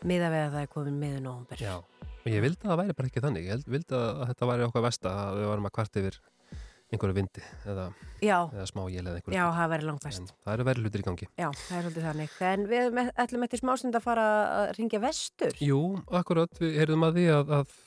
[0.05, 1.61] við að það er komin miður nóvumber.
[1.61, 1.79] já.
[2.25, 4.83] Og ég vildi að það væri bara ekki þannig, ég vildi að þetta væri okkar
[4.85, 6.15] versta að við varum að kvart yfir
[6.95, 7.86] einhverju vindi eða,
[8.25, 9.36] eða smá jél eða einhverju.
[9.38, 10.34] já, það verður langt En best.
[10.45, 11.27] það eru verið hlutir í gangi.
[11.38, 12.36] Já, það er svolítið þannig.
[12.49, 14.25] En við ætlum- eftir smástund að fara
[14.62, 15.55] að ringja vestur.
[15.62, 15.79] Jú,
[16.12, 17.77] akkurat, við heyrðum að því að, að,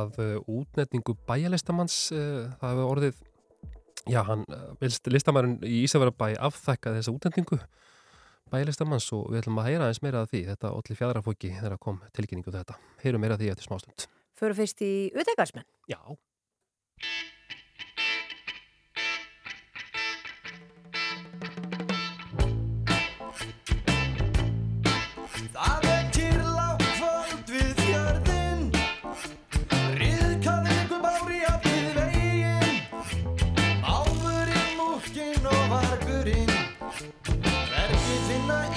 [0.00, 3.22] að uh, útnetningu bæjalistamanns, uh, það hefur orðið,
[4.10, 7.60] já, hann, uh, listamærin í Ísafjörðabæ afþekkaði þessa útnetningu
[8.52, 11.96] bæjalistamanns og við ætlum að heyra aðeins meira af því, þetta olli fjadrafóki þegar kom
[12.14, 12.76] tilkynningu um þetta.
[13.02, 14.04] Heyrum meira af því eftir smástund.
[14.38, 15.64] Förum fyrst í utegarsmenn.
[15.90, 15.98] Já.
[38.46, 38.75] midnight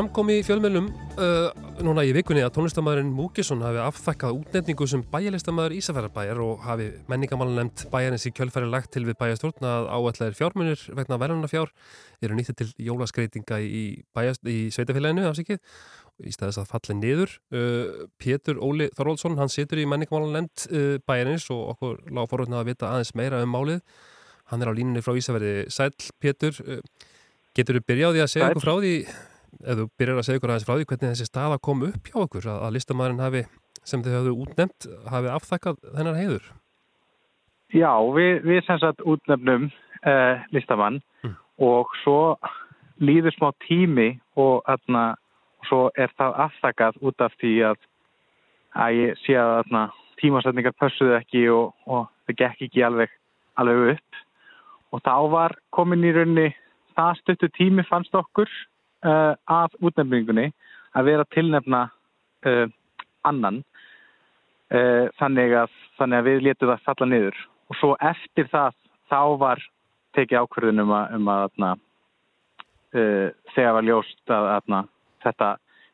[0.00, 0.86] Framkom í fjölmjölum
[1.20, 1.50] uh,
[1.84, 7.58] núna í vikunni að tónlistamæðurinn Múkisson hafi afþakkað útnefningu sem bæjarlistamæður Ísafjörðarbæjar og hafi menningamálan
[7.60, 11.74] nefnt bæjarins í kjölfæri lagt til við bæjarstjórn að áætlaðir fjármunir vegna verðunarfjár
[12.24, 17.38] eru nýttið til jólaskreitinga í, í sveitafélaginu afsikið í staðis að falla niður.
[17.52, 22.64] Uh, Pétur Óli Þorvaldsson, hann situr í menningamálan nefnt uh, bæjarins og okkur lág forvöldna
[22.64, 23.84] að vita aðeins meira um málið.
[24.48, 25.68] Hann er á línunni frá Ísafjörði.
[25.68, 25.92] Sæl,
[26.24, 26.80] Pétur, uh,
[27.52, 28.94] getur þú byrjaði að segja ykkur frá því,
[29.64, 32.18] eða þú byrjar að segja ykkur aðeins frá því, hvernig þessi staða kom upp hjá
[32.24, 33.42] okkur, að, að listamæðurinn hafi,
[33.84, 36.50] sem þau hafðu útnefnt, hafi afþakkað þennan heiður?
[37.70, 41.00] Já, við, við sem sagt útnefnum uh, listamann
[41.60, 42.36] og svo
[43.00, 45.04] líður smá tími og þarna,
[45.68, 47.78] svo er það aftakað út af því að,
[48.80, 49.84] að ég sé að þarna,
[50.20, 53.12] tímasetningar pössuðu ekki og, og það gekk ekki alveg,
[53.60, 54.18] alveg upp
[54.90, 56.50] og þá var komin í raunni
[56.98, 58.50] það stuttu tími fannst okkur
[59.06, 60.50] uh, af útnefningunni
[60.96, 61.82] að vera tilnefna
[62.46, 62.66] uh,
[63.28, 63.62] annan
[64.74, 68.76] uh, þannig, að, þannig að við letum það falla niður og svo eftir það
[69.10, 69.64] þá var
[70.16, 71.74] tekið ákvörðun um að, um að atna,
[72.98, 74.84] uh, þegar var ljóst að atna,
[75.26, 75.50] þetta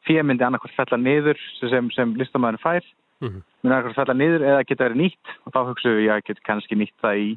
[0.07, 3.41] fjömyndi annarkvært fella niður sem, sem listamæðurinn fær Mhm.
[3.65, 6.77] mun annarkvært fella niður eða geta verið nýtt og þá hugsaum við að get kannski
[6.77, 7.29] nýtt það í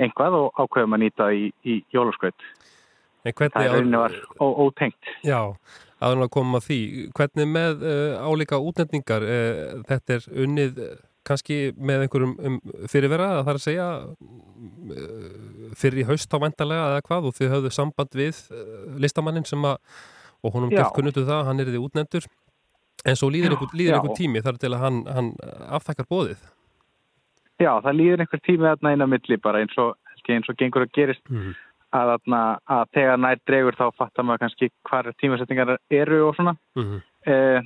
[0.00, 2.46] einhvað og ákveðum að nýta það í, í jólaskraut.
[3.28, 5.12] En Það hvernig er var ótengt.
[5.26, 5.40] Já,
[6.00, 6.78] aðeins að koma að því.
[7.18, 10.90] Hvernig með uh, álíka útnefningar, uh, þetta er unnið uh,
[11.28, 16.90] kannski með einhverjum um, fyrirvera, það er að segja uh, fyrir í haust á vendalega
[16.94, 18.42] eða hvað og þið höfðu samband við
[19.02, 19.80] listamannin sem að,
[20.42, 22.28] og honum gett kunnutu það, hann er þið útnefndur,
[23.04, 25.32] en svo líður einhver, tími þar til að hann, hann
[25.76, 26.40] afþakkar bóðið.
[27.58, 29.96] Já, það líður einhver tími þarna inn á milli bara eins og,
[30.28, 31.56] eins og gengur að gerist Mhm.
[31.94, 36.56] Að, þarna, að þegar nær dregur þá fattar maður kannski hvar tímasetningar eru og svona.
[36.78, 37.02] Mhm.
[37.26, 37.60] eh,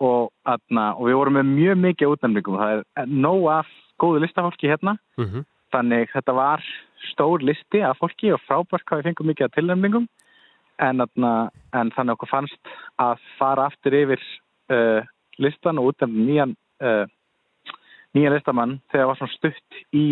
[0.00, 2.58] og, þarna, og við vorum með mjög mikið útnefningum.
[2.60, 3.68] Það er nóg af
[4.02, 4.98] góðu listafólki hérna.
[5.18, 5.44] Mhm.
[5.74, 6.62] þannig þetta var
[7.10, 10.08] stór listi af fólki og frábært hvað við fengum mikið af tilnefningum.
[10.78, 12.72] En, þarna, en þannig okkur fannst
[13.02, 14.20] að fara aftur yfir
[14.70, 15.02] uh,
[15.38, 17.04] listan og útnefna nýjan uh,
[18.14, 20.06] nýjan listamann þegar var svona stutt í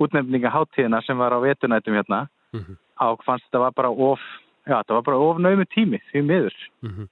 [0.00, 2.78] útnefningaháttíðina sem var á vetunætum hérna Mhm.
[3.00, 4.20] á fannst þetta var bara of
[4.66, 7.08] já, þetta var bara of naumi tími því miður Mhm.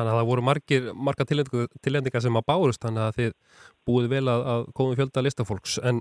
[0.00, 3.32] Þannig að það voru margir, margar tilendingar sem að bárust þannig að þið
[3.84, 5.98] búið vel að, að komum fjölda listafólks en,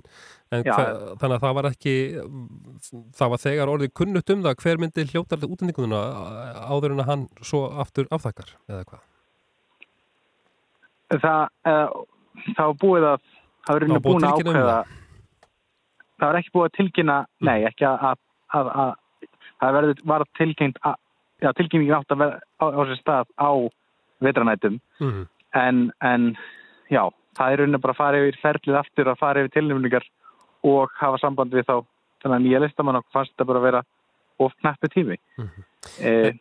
[0.56, 0.72] en Já.
[0.72, 1.96] hver, þannig að það var ekki
[3.18, 6.00] það var þegar orðið kunnutt um það hver myndi hljótar útendingununa
[6.70, 9.04] áður en að hann svo aftur afþakkar eða hvað?
[11.18, 11.90] það, uh,
[12.56, 13.22] það var búið að
[13.66, 14.80] það var Það búið að að tilkynna um ákveða
[16.20, 17.18] það var ekki búið að tilkynna
[17.50, 18.24] nei, ekki að, að,
[18.58, 18.94] að, að
[19.62, 20.96] það verður, var tilkynnt að,
[21.44, 23.52] já, tilkynningin átt að vera á, á sér stað á
[24.24, 25.26] vetranætum Mhm.
[25.56, 26.38] en, en
[26.92, 27.04] já,
[27.38, 30.06] það er rauninni bara að fara yfir ferlið aftur að fara yfir tilnefningar
[30.68, 31.86] og hafa samband við þá
[32.24, 33.84] þennan nýja listamann og fannst þetta bara að vera
[34.40, 35.64] of knappi tími Mhm.
[36.04, 36.34] eh,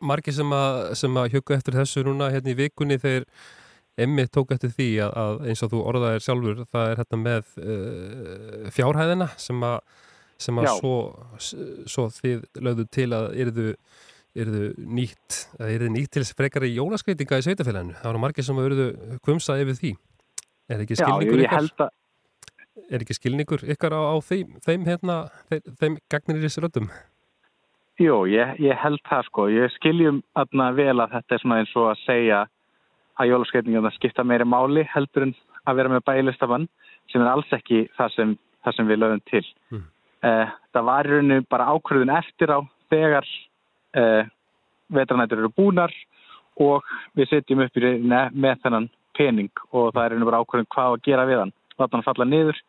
[0.00, 3.24] Margir sem að, að hjöggu eftir þessu núna hérna í vikunni þeir
[3.96, 7.50] Emmi tók eftir því að, að eins og þú orðaðir sjálfur það er hérna með
[7.62, 9.76] uh, fjárhæðina sem að,
[10.44, 10.72] sem að Já.
[10.78, 10.94] svo,
[11.90, 13.66] svo þið lögðu til að yrðu,
[14.44, 17.98] yrðu nýtt að yrðu nýtt til frekari jólaskreitinga í sveitafélaginu.
[18.00, 18.88] Það voru margir sem að yrðu
[19.24, 19.92] kvumsa yfir því.
[20.72, 21.92] Er ekki já, skilningur ég ykkar, held að
[22.90, 25.18] er ekki skilningur ykkar á, á þeim, þeim hérna,
[25.50, 26.88] þeim, þeim gagnir í þessu röddum?
[28.02, 29.46] Jú, ég, ég held það sko.
[29.54, 32.40] Ég skiljum aðna vel að þetta er svona eins og að segja
[33.22, 35.34] að jólaskeitingarna skipta meiri máli heldur en
[35.64, 36.66] að vera með bælistafann
[37.12, 38.32] sem er alls ekki það sem,
[38.66, 39.44] það sem við lögum til.
[39.70, 39.84] Mm.
[40.24, 42.58] Eh, það var í rauninu bara ákvörðun eftir á
[42.92, 43.26] þegar
[43.98, 44.30] eh,
[44.94, 45.92] vetranætur eru búnar
[46.60, 46.86] og
[47.18, 50.70] við setjum upp í rauninni með þennan pening og það er í rauninu bara ákvörðun
[50.72, 51.54] hvað að gera við hann.
[51.76, 52.60] Láta hann falla niður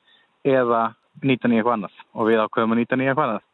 [0.45, 0.81] eða
[1.23, 3.51] nýta nýja eitthvað annað og við ákvörðum að nýta nýja eitthvað annað.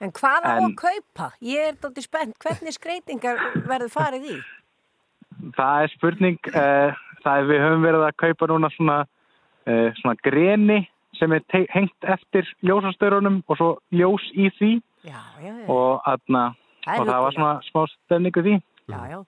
[0.00, 1.30] En hvað á En- að kaupa?
[1.42, 2.38] Ég er dóttir spennt.
[2.40, 4.36] Hvernig skreitingar verður farið í?
[5.56, 8.98] Það er spurning, uh, það er við höfum verið að kaupa núna svona,
[9.66, 10.78] uh, svona greni
[11.22, 14.72] sem er hengt eftir ljósastörunum og svo ljós í því
[15.06, 15.66] Já, já, já.
[15.70, 16.48] og, atna,
[16.82, 18.54] Það og það var svona smá stefningu því.
[18.90, 19.18] Já, já.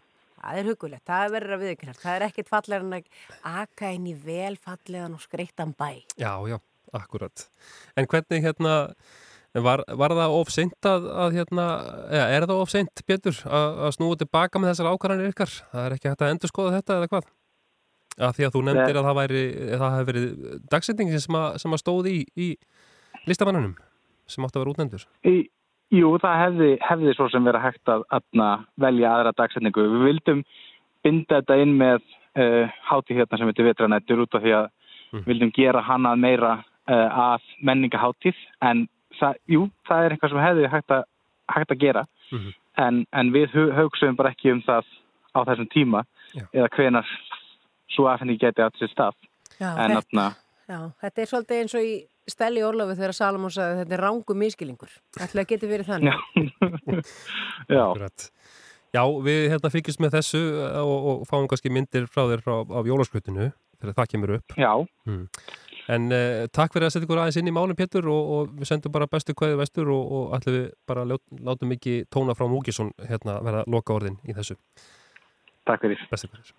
[0.44, 1.04] Það er hugulegt.
[1.08, 2.00] Það verður að viðkynast.
[2.02, 5.90] Það er ekkit fallegur en að aka inn í vel fallegan og skreittan bæ.
[6.20, 6.58] Já, já,
[6.98, 7.46] akkurat.
[7.96, 8.74] En hvernig hérna,
[9.54, 11.68] var, var það of seint að, að hérna,
[12.10, 15.56] eða er það of seint, Pétur, að, að snúa tilbaka með þessar ákvarðanir ykkar?
[15.72, 17.32] Það er ekki hægt að endur skoða þetta eða hvað?
[18.20, 19.42] Að því að þú nefndir að það væri,
[19.74, 20.26] það hefði verið
[20.70, 22.48] dagsetningin sem að, sem að stóði í, í
[23.26, 23.74] listamannunum
[24.30, 25.06] sem átti að vera útnendur.
[25.94, 28.46] Jú, það hefði, hefði svo sem verið hægt að atna,
[28.80, 29.84] velja aðra dagsetningu.
[29.94, 30.44] Við vildum
[31.04, 32.00] binda þetta inn með
[32.40, 34.70] uh, hátíð hérna sem heitir Vetranættur út af því að
[35.14, 36.54] við vildum gera hana meira
[36.90, 38.86] uh, af menningahátíð en
[39.20, 41.04] það, jú, það er eitthvað sem hefði hægt að,
[41.58, 42.52] hægt að gera Mhm.
[42.80, 44.86] en, en við hugsaum bara ekki um það
[45.36, 46.00] á þessum tíma
[46.32, 46.46] Já.
[46.56, 47.10] eða hvenar
[47.94, 49.16] svo afhengi geti átt sér stað
[49.60, 50.26] Já, en atna,
[50.66, 51.94] já, þetta er svolítið eins og í
[52.30, 54.92] Stelli Orlofi þegar Salomón sagði þetta er rángu miskilingur.
[55.20, 56.14] Ætli að geti verið þannig.
[57.74, 57.82] Já.
[57.82, 58.30] Akkurat.
[58.94, 62.54] Já, við hérna fylgjast með þessu uh, og, og fáum kannski myndir frá þér frá,
[62.78, 63.50] af jólaskrutinu
[63.82, 64.56] þegar það kemur upp.
[64.56, 64.70] Já.
[65.10, 65.24] Mm.
[65.94, 68.70] En uh, takk fyrir að setja ykkur aðeins inn í málum Pétur og, og við
[68.70, 72.48] sendum bara bestu kvæði vestur og, og ætlum við bara lát, látum ekki tóna frá
[72.48, 74.56] Múkisson hérna verða loka orðin í þessu.
[75.68, 76.06] Takk fyrir.
[76.14, 76.54] Bestu kvæðis.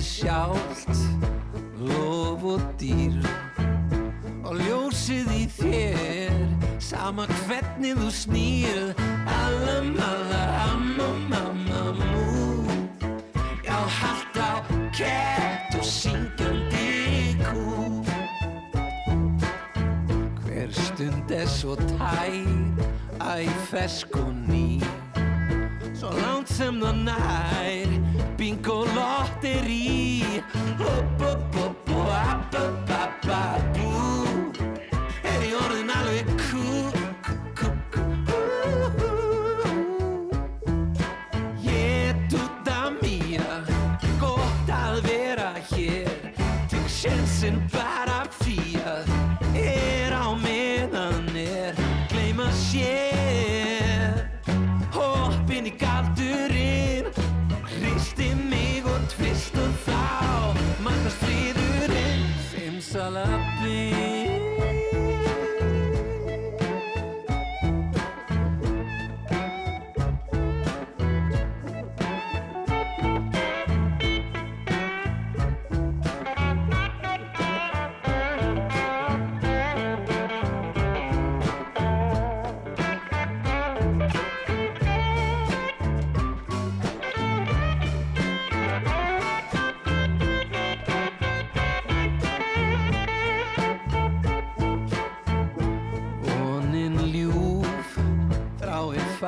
[0.00, 0.96] Lífið sjálft,
[1.78, 3.20] lof og dýr
[4.48, 6.38] Og ljósið í þér,
[6.80, 8.94] sama hvernig þú snýr
[9.28, 10.42] Allam, alla,
[10.72, 12.64] amma, mamma, mú.
[13.64, 14.64] Já, haldt á
[14.96, 18.02] kett og syngjandi kú.
[20.46, 22.40] Hver stund er svo tær,
[23.20, 24.69] æ, fersk og ný
[26.00, 27.90] Svo langt sem það nær
[28.38, 30.40] Bingo lotteri
[30.80, 34.69] Hopp, hopp, hopp, hopp, hopp, hopp, hopp, bú
[62.96, 64.19] I'll be.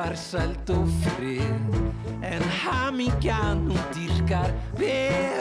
[0.03, 1.75] Þráir farsæld og frið
[2.27, 4.51] En hamingjan hún dýrkar
[4.83, 5.39] er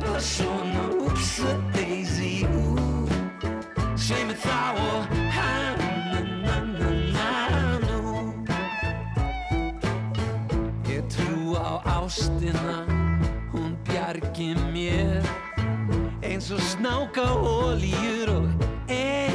[0.00, 3.04] bara svona Ups a daisy ú
[4.00, 5.76] Svei mig þá og hann
[6.40, 7.28] na, na, na,
[7.84, 8.32] nú.
[10.88, 12.88] Ég trú á ástina
[13.52, 15.20] Hún bjargi mér
[16.24, 18.48] eins og snáka ólíur og
[18.88, 19.33] engi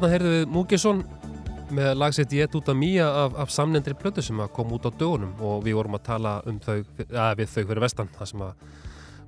[0.00, 1.00] Þarna heyrðum við Múkisson
[1.76, 5.58] með lagsitt Ég út af Mía af, samnendri plötu sem kom út á dögunum og
[5.66, 6.78] við vorum að tala um þau,
[7.12, 8.62] að við þau fyrir vestan það sem að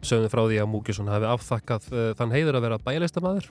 [0.00, 3.50] sögum frá því að Múkisson hafi afþakkað uh, þann heiður að vera bæjarleistamæður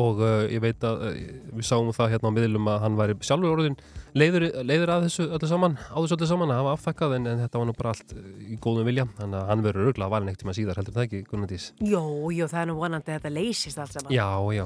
[0.00, 1.22] og uh, ég veit að uh,
[1.52, 3.78] við sáum það hérna á miðlum að hann væri sjálfur orðin
[4.18, 7.42] leiður, leiður að þessu öllu saman á þessu öllu saman að hafa afþakkað en, en
[7.44, 9.06] þetta var nú bara allt uh, í góðum vilja.
[9.18, 12.02] Þannig að hann verður örgulega valin eitt tíma síðar heldur það ekki Gunnardís Jó,
[12.34, 14.14] jó, það er nú vonandi að þetta leysist allt saman.
[14.14, 14.64] Já, já,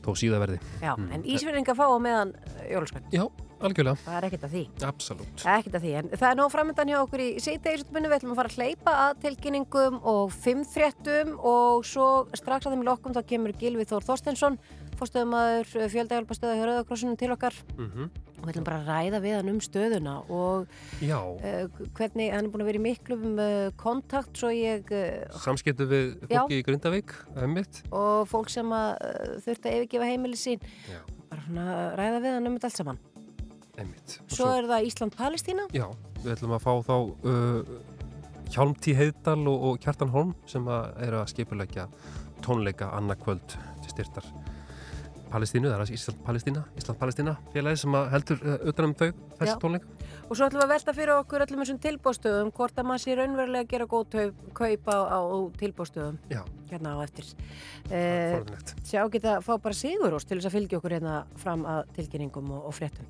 [0.00, 2.34] þó síðar verði Já, en Ísverðinga fá meðan
[2.70, 3.14] jólaskvætt.
[3.14, 3.24] Já,
[3.60, 4.00] algjörlega.
[4.04, 4.64] Það er ekkert að því.
[4.88, 5.44] Absolutt.
[5.44, 8.40] Ekkert að því, en það er nóg framöndan hjá okkur í síðdegisutbunni, við ætlum að
[8.40, 12.08] fara að hleypa að tilkynningum og fimmfréttum og svo
[12.38, 14.58] strax að þeim lokkum þá kemur Gilvi Þór Þorstensson,
[15.00, 17.56] fórstöðumæður fjöldægjálpastöða hjá Rauðakrossinu til okkar.
[17.76, 18.08] Mm
[18.40, 20.72] og við ætlum bara að ræða við hann um stöðuna og
[21.04, 25.38] Já, uh, hvernig hann er búin að vera í miklum uh, kontakt svo ég uh,
[25.44, 26.40] samskiptu við Já.
[26.40, 27.82] fólki í Grindavík einmitt.
[27.92, 31.00] og fólk sem að uh, þurft að yfirgefa heimili sín Já.
[31.30, 33.00] bara svona að ræða við hann um þetta allt saman
[33.80, 34.18] einmitt.
[34.26, 35.86] Og svo er það Ísland-Palestína Já,
[36.20, 37.78] við ætlum að fá þá uh,
[38.50, 41.86] Hjálmtí Heiðdal og, og Kjartan Holm sem að eru að skipulegja
[42.44, 44.26] tónleika annarkvöld til styrtar
[45.30, 49.08] Palestínu, það er Ísland-Palestína Ísland-Palestína félagi sem heldur uh, utanum þau
[49.38, 49.58] þessi Já.
[49.62, 49.86] tónleika
[50.30, 53.16] Og svo ætlum við að velta fyrir okkur öllum þessum tilbóðstöðum hvort að maður sé
[53.18, 55.20] raunverulega að gera góð tau- kaup á, á
[55.60, 56.18] tilbóðstöðum
[56.70, 57.26] hérna á eftir.
[57.90, 58.36] Eh,
[58.86, 62.52] sjá geta að fá bara sigurós til þess að fylgja okkur hérna fram að tilkynningum
[62.54, 63.08] og, og fréttum.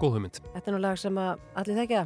[0.00, 2.02] Góð hugmynd, Þetta er nú lag sem að allir þekkja.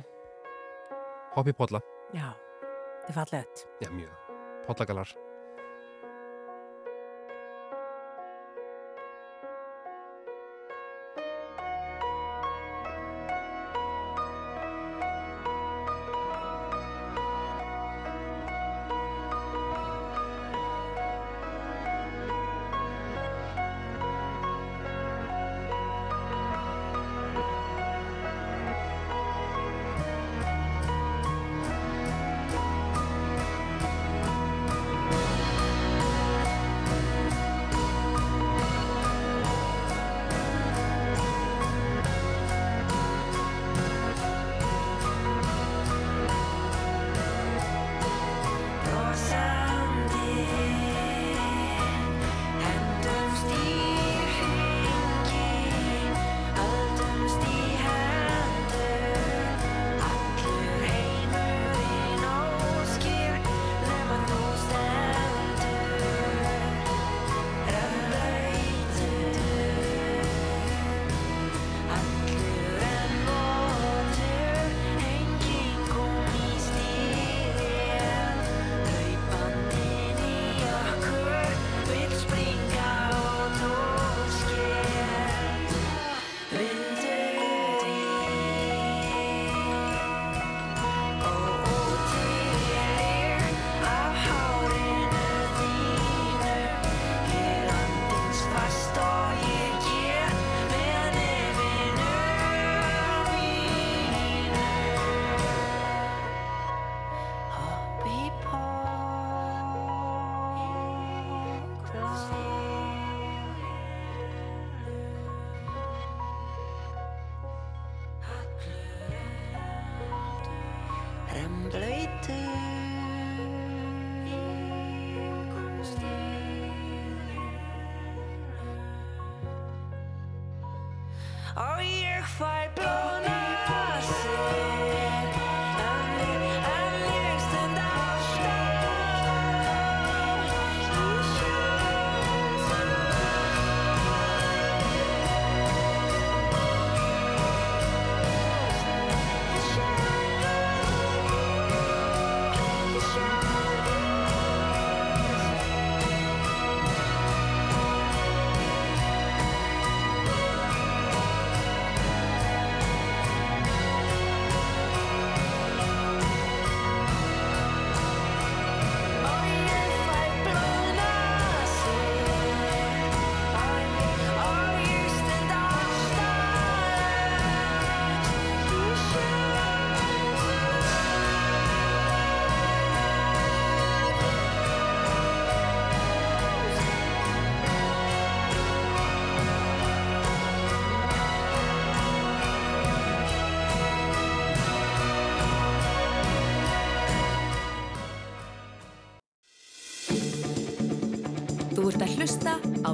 [1.34, 1.82] Hoppi Podla
[2.14, 3.66] Já, þetta er fallegt.
[3.82, 4.14] Já, mjög,
[4.68, 5.16] Podlagalar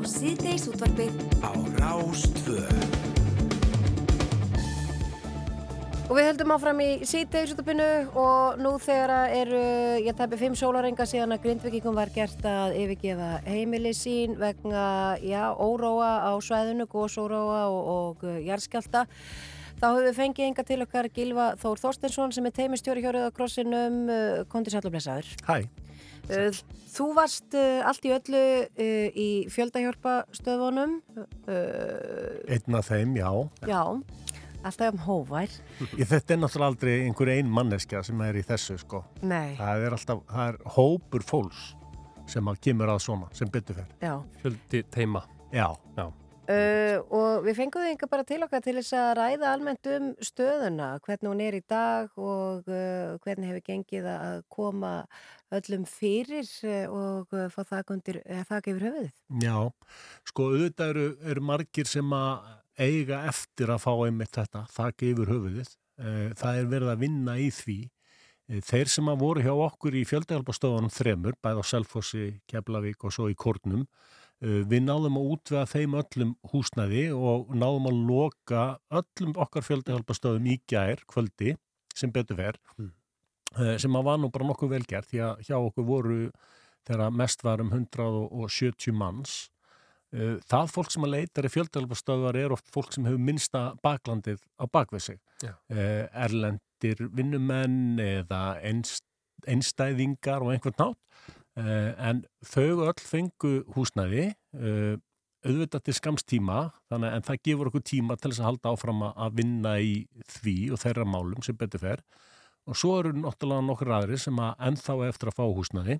[0.08, 2.62] síðdeis útvarpið á Rástvö.
[6.04, 7.86] Og við höldum áfram í síðdegisutupinu
[8.20, 9.60] og nú þegar að eru,
[10.04, 15.48] ég tæpi fimm sólarenga síðan að grindvikingum var gert að yfirgefa heimili sín vegna, já,
[15.56, 19.06] óróa á svæðinu, góðsóróa og, og uh, jarðskjálta.
[19.80, 23.98] Þá höfum við fengið enga til okkar Gilva Þór Þorstensson sem er teimistjóri hjá Rauðakrossinum,
[24.04, 25.32] uh, kondi blessaður.
[25.48, 25.64] Hæ.
[26.30, 26.48] Uh,
[26.94, 33.30] Þú varst uh, allt í öllu uh, í fjöldahjálpastöðunum, uh, Einn af þeim, já.
[33.66, 33.80] já,
[34.62, 35.56] alltaf um hóvær.
[35.98, 39.02] Ég, þetta er náttúrulega aldrei einhver ein manneskja sem er í þessu, sko.
[39.26, 39.56] Nei.
[39.58, 41.64] Það er alltaf, það er hópur fólks
[42.30, 43.74] sem að kemur að svona, sem byttu.
[44.00, 44.14] Já.
[44.40, 45.68] Fjöldi teima Já.
[45.96, 46.10] Já.
[46.44, 50.88] Uh, og við fengum enga bara til okkar til þess að ræða almennt um stöðuna,
[51.06, 54.90] hvernig hún er í dag og uh, hvernig hefur gengið að koma
[55.56, 56.50] öllum fyrir
[56.90, 58.18] og uh, fá þak undir,
[58.50, 59.14] þak yfir höfuðið.
[59.40, 59.56] Já,
[60.28, 65.32] sko auðvitað eru, eru margir sem að eiga eftir að fá einmitt þetta, þakka yfir
[65.32, 65.74] höfuðið.
[66.36, 67.78] Það er verið að vinna í því.
[68.66, 73.30] Þeir sem að voru hjá okkur í fjöldahjálpastofunum þremur, bæði á Selfossi, Keflavík og svo
[73.30, 73.86] í Kórnum,
[74.44, 80.58] Við náðum að útvega þeim öllum húsnæði og náðum að loka öllum okkar fjöldahjálpastöðum í
[80.68, 81.54] gær kvöldi
[81.96, 82.58] sem betur fer.
[82.76, 82.92] Mm.
[83.56, 86.20] uh, sem að var nú bara nokkuð velgert því að hjá okkur voru
[86.84, 89.36] þegar mest var um 170 manns.
[90.14, 94.44] Uh, það fólk sem að leitar í fjöldahjálpastöðvar er oft fólk sem hefur minnsta baklandið
[94.60, 95.22] á bakvið sig.
[95.44, 99.06] Uh, erlendir vinnumenn eða einst,
[99.48, 104.24] einstæðingar og einhvern nátt en þau öll fengu húsnæði
[104.58, 104.96] uh,
[105.44, 106.58] auðvitað til skamstíma
[106.90, 109.94] þannig en það gefur okkur tíma til þess að halda áfram að- vinna í
[110.38, 112.02] því og þeirra málum sem betur fer.
[112.66, 115.98] Og svo eru náttúrulega nokkur aðri sem að ennþá eftir að fá húsnæði.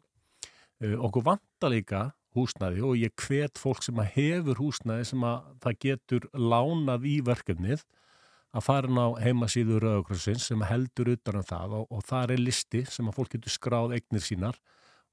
[0.82, 5.44] Uh, okkur vantar líka húsnæði og ég hvet fólk sem að hefur húsnæði sem að
[5.62, 7.84] það getur lánað í verkefnið
[8.54, 12.42] að fara inn á heimasíðu Rauðakrossins sem heldur utan um það og, og það er
[12.42, 14.58] listi sem að fólk getur skráð eignir sínar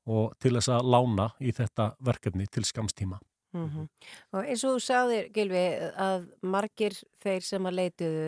[0.05, 3.19] og til þess að lána í þetta verkefni til skamstíma.
[3.53, 3.87] Mm
[4.31, 5.65] Og eins og þú sagðir, Gilvi,
[5.97, 8.27] að margir þeir sem að leituðu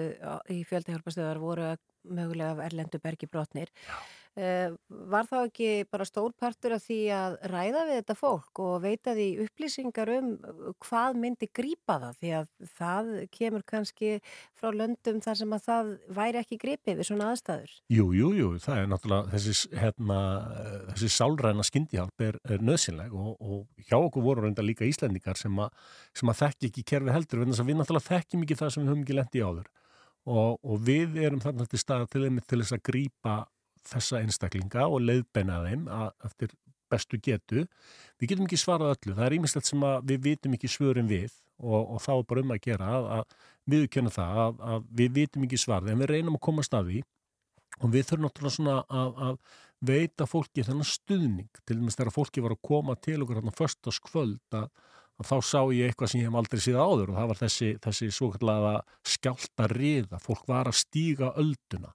[0.50, 3.70] í fjöldahjálpastöðar voru mögulega af erlendu bergi brotnir.
[3.88, 9.14] Uh, var þá ekki bara stórpartur af því að ræða við þetta fólk og veita
[9.14, 10.32] því upplýsingar um
[10.82, 12.48] hvað myndi grípa það því að
[12.80, 14.10] það kemur kannski
[14.58, 17.76] frá löndum þar sem að það væri ekki gripið við svona aðstæður.
[17.94, 20.20] Jú, jú, jú, það er náttúrulega þessi, hérna,
[20.64, 25.38] eh, þessi sálræna skyndihjálp er, er nöðsynleg og, og hjá okkur voru reynda líka Íslendingar
[25.38, 25.70] sem, a,
[26.18, 28.84] sem að þekki ekki kerfi heldur vegna þess að við náttúrulega þekkjum ekki það sem
[28.84, 29.72] við höfum ekki lendi áður
[30.24, 33.36] og, og við erum þarna til staða til, til þess að grípa
[33.88, 35.88] þessa einstaklinga og leiðbeina þeim
[36.26, 36.54] eftir
[36.94, 37.66] bestu getu.
[38.22, 41.82] Við getum ekki svarað öllu, það er ímislegt sem við vitum ekki svörin við og,
[41.96, 43.36] og þá er bara um að gera að, að
[43.74, 47.04] viðkjöna það að, að við vitum ekki svarið en við reynum að komast að því.
[47.82, 49.38] Og við þurfum náttúrulega svona að, að
[49.84, 54.58] veita fólki þennan stuðning til dæmis þegar fólki var að koma til okkur hérna föstaskvöld
[54.60, 54.68] að,
[55.20, 57.72] að þá sá ég eitthvað sem ég hef aldrei síða áður og það var þessi,
[57.84, 58.76] þessi svo kallega
[59.16, 61.92] skjálta riða, fólk var að stíga ölduna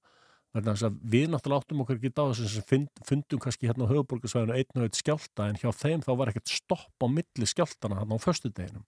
[0.63, 4.87] við náttúrulega áttum okkur ekki á sem fund, fundum kannski hérna á höfuborgarsvæðinu einn og
[4.87, 8.85] einn skjálta en hjá þeim þá var ekkert stopp á milli skjáltana hérna á föstudeginum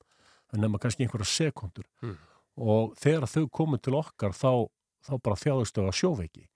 [0.52, 2.16] en nema kannski einhverja sekundur Mm.
[2.56, 4.66] og þegar þau komið til okkar þá,
[5.06, 6.48] þá bara þjáðust þau að sjóveiki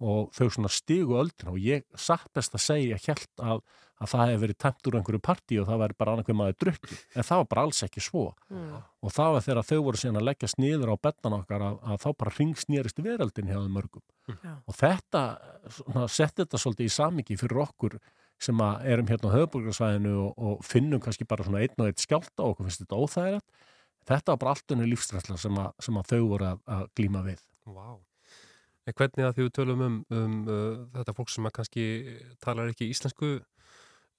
[0.00, 3.58] og þau svona stigu öldina og ég satt best að segja held að,
[4.00, 6.56] að það hefði verið tæmt úr einhverju partí og það væri bara annað hver maður
[6.64, 8.70] drukki en það var bara alls ekki svo Mm.
[9.06, 12.00] og það var þegar þau voru síðan að leggja sniður á betnan okkar að, að
[12.02, 14.02] þá bara ringsnýrist veröldin hjá þeim mörgum
[14.42, 14.54] Já.
[14.66, 15.20] og þetta
[15.76, 17.98] svona, setti þetta svolítið í samingi fyrir okkur
[18.40, 22.00] sem að erum hérna á höfuborgarsvæðinu og, og finnum kannski bara svona einn og einn
[22.02, 23.66] skjálta og okkur finnst þetta óþægilegt
[24.10, 27.22] þetta var bara allt unni lífstræsla sem, að- sem að þau voru að, að glíma
[27.28, 27.88] við Vá.
[28.88, 31.86] En hvernig að því við tölum um, um uh, þetta fólk sem kannski
[32.42, 33.38] talar ekki íslensku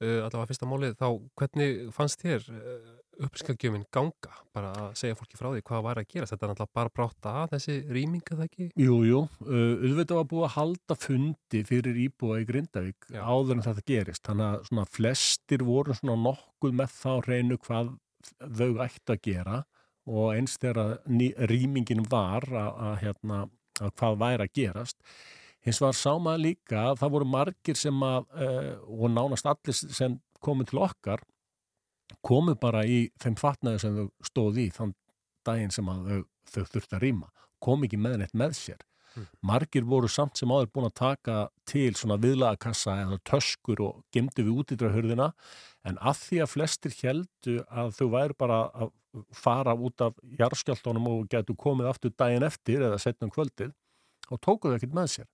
[0.02, 1.08] uh, allavega fyrsta málið, þá
[1.40, 2.92] hvernig fannst þér uh,
[3.22, 4.36] upplýskagjöfin ganga?
[4.56, 7.30] Bara að segja fólki frá því hvað var að gera þetta er náttúrulega bara brátt
[7.32, 8.70] að þessi rýminga það ekki?
[8.82, 13.22] Jú, jú, uh, auðvitað var búið að halda fundi fyrir íbúa í Grindavík Já.
[13.26, 17.94] áður en þetta gerist, þannig að flestir voru nokkuð með þá reynu hvað
[18.40, 19.62] þau ættu að gera.
[20.10, 20.98] Og eins þegar
[21.50, 23.42] rýmingin var að, að, hérna,
[23.82, 24.98] að hvað væri að gerast.
[25.62, 29.78] Hins var sá maður líka að það voru margir sem að uh, og nánast allir
[29.78, 31.22] sem komu til okkar
[32.26, 34.96] komu bara í þeim fatnaði sem þau stóð í þann
[35.48, 37.30] daginn sem þau, þau þurfti að rýma.
[37.62, 38.82] Kom ekki með neitt með sér
[39.46, 41.36] margir voru samt sem áður búin að taka
[41.68, 45.32] til svona viðlagakassa eða töskur og gemdu við útidrahörðina
[45.88, 48.94] en að því að flestir heldu að þau væri bara að
[49.36, 53.74] fara út af jarðskjáltónum og getur komið aftur daginn eftir eða setnum kvöldið
[54.32, 55.30] og tóku þau ekkert með sér.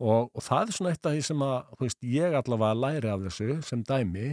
[0.00, 3.24] Og, og það er svona eitt af því sem að veist, ég allavega læri af
[3.26, 4.32] þessu sem dæmi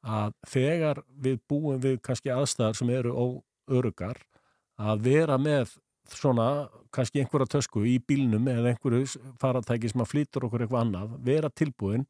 [0.00, 4.22] að þegar við búum við kannski aðstæðar sem eru óörugar
[4.80, 5.74] að vera með
[6.16, 6.46] svona
[6.94, 11.50] kannski einhverja tösku í bílnum eða einhverju faratæki sem að flýtur okkur eitthvað annað, vera
[11.50, 12.06] tilbúin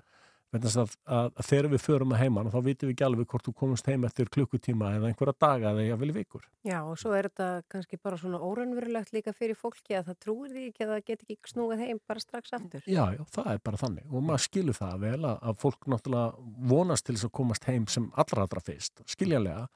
[0.51, 3.87] að, að, þegar við förum að heiman þá vitum við ekki alveg hvort þú komast
[3.87, 6.47] heim eftir klukkutíma eða einhverja daga eða jáfnvel vikur.
[6.67, 10.55] Já, og svo er þetta kannski bara svona óraunverulegt líka fyrir fólki að það trúir
[10.55, 12.83] því ekki að það get ekki snúið heim bara strax aftur.
[12.87, 16.51] Já, já, það er bara þannig og maður skilur það vel að, að fólk náttúrulega
[16.75, 19.69] vonast til þess að komast heim sem allra allra fyrst, skiljanlega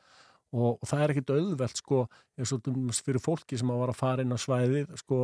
[0.55, 2.05] og, og það er ekkit auðvelt sko
[2.39, 2.69] eins og
[3.03, 5.19] fyrir fólki sem að var að fara inn á svæðið sko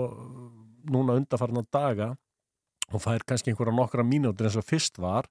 [0.90, 2.10] núna undarfarna daga
[2.90, 5.28] og fær kannski einhverja nokkra mínútur eins og fyrst var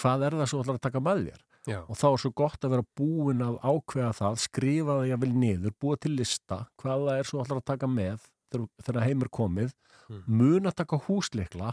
[0.00, 1.78] hvað er það svo ætlar að taka með þér Já.
[1.86, 5.74] og þá er svo gott að vera búin að ákveða það, skrifa það jáfnvel niður
[5.78, 9.32] búa til lista, hvað það er svo ætlar að taka með þegar, þegar heim er
[9.38, 9.76] komið
[10.12, 10.22] Mm.
[10.26, 11.68] mun að taka húsleikla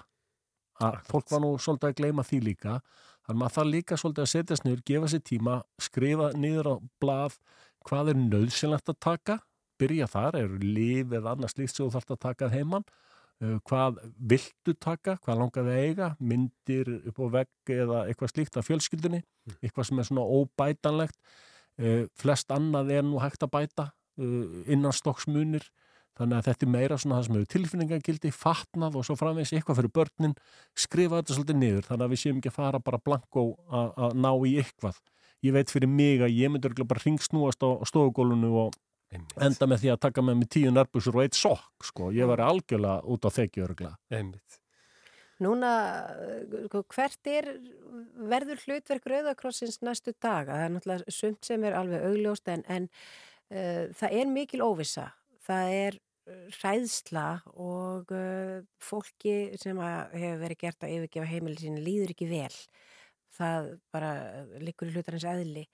[0.80, 2.80] að fólk var nú svolítið að gleyma því líka.
[3.28, 6.76] Þannig að maður þarf líka svolítið að setjast niður, gefa sér tíma, skrifa niður á
[7.04, 7.36] blað
[7.88, 9.38] hvað er nöðsynlegt að taka,
[9.80, 12.86] byrja þar, eru líf eða annars slíkt sem þú þarfst að taka að heiman,
[13.44, 14.02] uh, hvað
[14.32, 19.22] viltu taka, hvað langar þið eiga, myndir upp á vegg eða eitthvað slíkt af fjölskyldunni,
[19.62, 21.20] eitthvað sem er svona óbætanlegt,
[21.80, 25.70] uh, flest annað er nú hægt að bæta uh, innan stokksmunir,
[26.20, 29.80] þannig að þetta er meira svona það sem hefur tilfinningagildi, fatnað og svo framvegs eitthvað
[29.80, 30.36] fyrir börnin,
[30.78, 34.20] skrifa þetta svolítið niður, þannig að við séum ekki að fara bara blankó að að
[34.20, 35.02] ná í eitthvað.
[35.48, 38.80] Ég veit fyrir mig að ég myndi bara ringsnúast á, stofugólunu og
[39.42, 42.10] enda með því að taka með mig tíu nærbúsur og eitt sokk, sko.
[42.14, 43.96] Ég var algjörlega út á þekki öruglega.
[44.12, 44.60] Einmitt.
[45.40, 45.72] Núna,
[46.68, 47.48] sko, hvert er
[48.30, 50.58] verður hlutverk Rauðakrossins næstu daga?
[50.58, 55.08] Það er náttúrulega sumt sem er alveg augljóst en, en uh, það er mikil óvissa.
[55.48, 56.00] Það er
[56.60, 57.26] hræðsla
[57.56, 62.54] og uh, fólki sem hefur verið gert að yfirgefa heimili sín líður ekki vel.
[63.40, 64.12] Það bara
[64.60, 65.66] liggur í hlutarins eðli.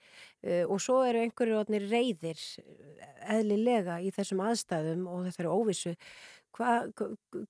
[0.45, 5.95] Uh, og svo eru einhverju reyðir uh, eðlilega í þessum aðstæðum og þetta eru óvissu.
[6.56, 6.86] Hva,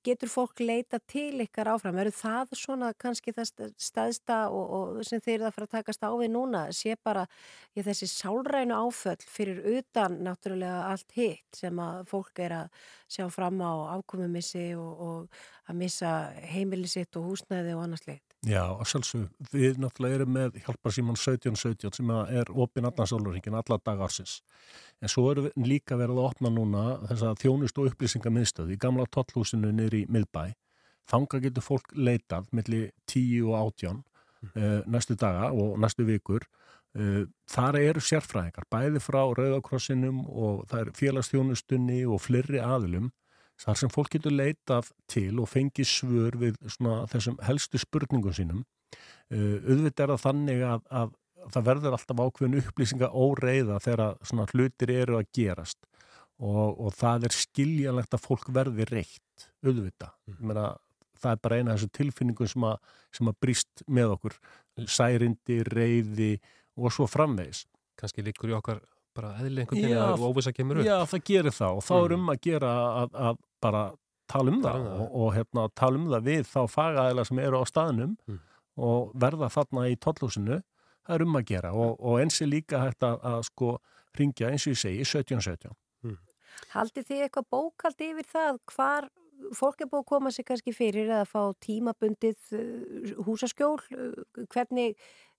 [0.05, 1.97] getur fólk leita til ykkar áfram?
[2.01, 5.75] Eru það svona kannski það sta- staðsta og, og sem þeir eru að fara að
[5.75, 6.63] takast á við núna?
[6.73, 7.27] Sé bara
[7.77, 12.81] ég, þessi sálrænu áföll fyrir utan náttúrulega allt hitt sem að fólk er að
[13.17, 16.15] sjá fram á afkomumissi og, og að missa
[16.55, 18.34] heimili sitt og húsnæði og annars leitt.
[18.45, 23.77] Já, að sjálfsög, við náttúrulega erum með hjálparsíman 1717 sem er opinn allan sólurringin, alla
[23.81, 24.35] dag ársins.
[25.01, 28.77] En svo erum við líka verið að opna núna þess að þjónust og upplýsingamiðstöð í
[28.83, 30.43] gamla tollhúsinu niður í miðbæ.
[31.09, 36.45] Þanga getur fólk leitað milli 10 og 18 uh, næstu daga og næstu vikur.
[36.93, 43.09] Uh, þar eru sérfræðingar, bæði frá Rauðakrossinum og það er félagsþjónustunni og fleiri aðilum
[43.61, 48.63] þar sem fólk getur leitað til og fengið svör við svona þessum helstu spurningum sínum.
[49.31, 51.13] Uh, auðvitað er það þannig að, að
[51.53, 55.85] það verður alltaf ákveðin upplýsinga óreiða þegar svona hlutir eru að gerast
[56.41, 60.11] og, og það er skiljanlegt að fólk verði reitt, auðvitað.
[60.27, 60.41] Mm.
[60.49, 60.65] Meina,
[61.21, 64.37] það er bara eina af þessu tilfinningum sem að, sem að brýst með okkur.
[64.91, 66.33] Særindi, reiði
[66.75, 67.63] og svo framvegis.
[67.95, 68.81] Kannski líkur í okkar
[69.15, 70.87] bara eðli einhvern veginn að óvisa kemur upp.
[70.87, 73.83] Já, það gerir það og þá er um að gera að, að bara
[74.27, 75.01] tala um það, Tala um það.
[75.05, 78.39] og, og hérna, tala um það við þá fagaðila sem eru á staðnum Mm.
[78.89, 80.57] og verða þarna í tollhúsinu
[81.05, 83.69] það er um að gera og, og eins er líka hægt að, að sko
[84.19, 85.71] ringja eins og ég segi 1717
[86.71, 89.07] Haldið þið eitthvað bókald yfir það hvar
[89.55, 93.79] fólk er búið að koma sig kannski fyrir eða fá tímabundið uh, húsaskjól?
[93.91, 94.95] Uh, Hvernig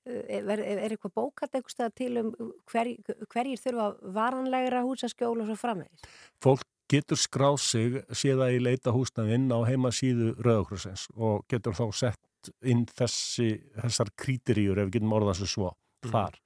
[0.06, 2.30] er, er er eitthvað bókald eitthvað til um
[2.70, 2.92] hver,
[3.32, 6.06] hverjir þurfa varanlegra húsaskjól og svo framvegis?
[6.42, 12.52] fólk getur skráð sig séða í leita húsnæðin á heimasíðu Rauðakrossins og getur þá sett
[12.62, 15.72] inn þessi, þessar krítiríur ef við getum orðað sér svo
[16.06, 16.38] þar.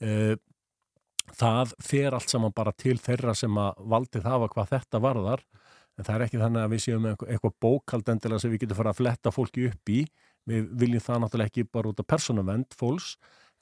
[0.00, 0.36] Eh,
[1.32, 5.42] Það fer allt saman bara til þeirra sem að valdið hafa hvað þetta varðar
[5.94, 8.78] en það er ekki þannig að við séum eitthvað, eitthvað bókald endilega sem við getum
[8.80, 10.00] fara að fletta fólki upp í.
[10.50, 13.14] Við viljum það náttúrulega ekki bara út af persónavend fólks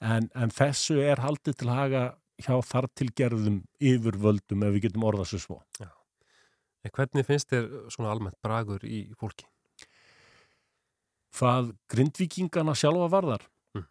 [0.03, 2.03] en, en þessu er haldið til haga
[2.43, 5.61] hjá þar til gerðum yfirvöldum ef við getum orðað sér svo.
[5.79, 5.89] Já.
[6.83, 9.47] En hvernig finnst þér svona almennt bragur í fólki?
[11.33, 13.87] hvað grindvíkingana sjálfa varðar Mm.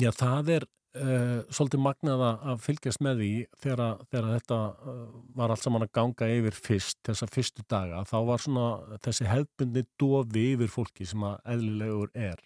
[0.00, 0.64] já það er
[0.98, 3.30] uh, svolítið magnað að- fylgjast með því
[3.62, 5.02] þegar, þegar þetta uh,
[5.38, 9.84] var allt saman að ganga yfir fyrst þessa fyrstu daga, þá var svona þessi hefðbundi
[10.00, 12.42] dofi yfir fólki sem að eðlilegur er.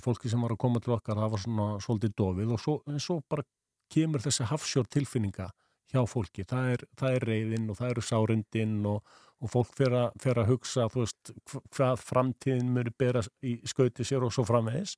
[0.00, 3.18] Fólki sem var að koma til okkar, það var svona svolítið dofið og svo, svo
[3.28, 3.44] bara
[3.92, 5.50] kemur þessi hafsjór tilfinninga
[5.92, 9.02] hjá fólki, það er, það er reyðin og það eru sárindin og,
[9.42, 14.06] og fólk fer að, fer að hugsa veist, hv- hvað framtíðin mjög bera í skauti
[14.08, 14.94] sér og svo framvegis.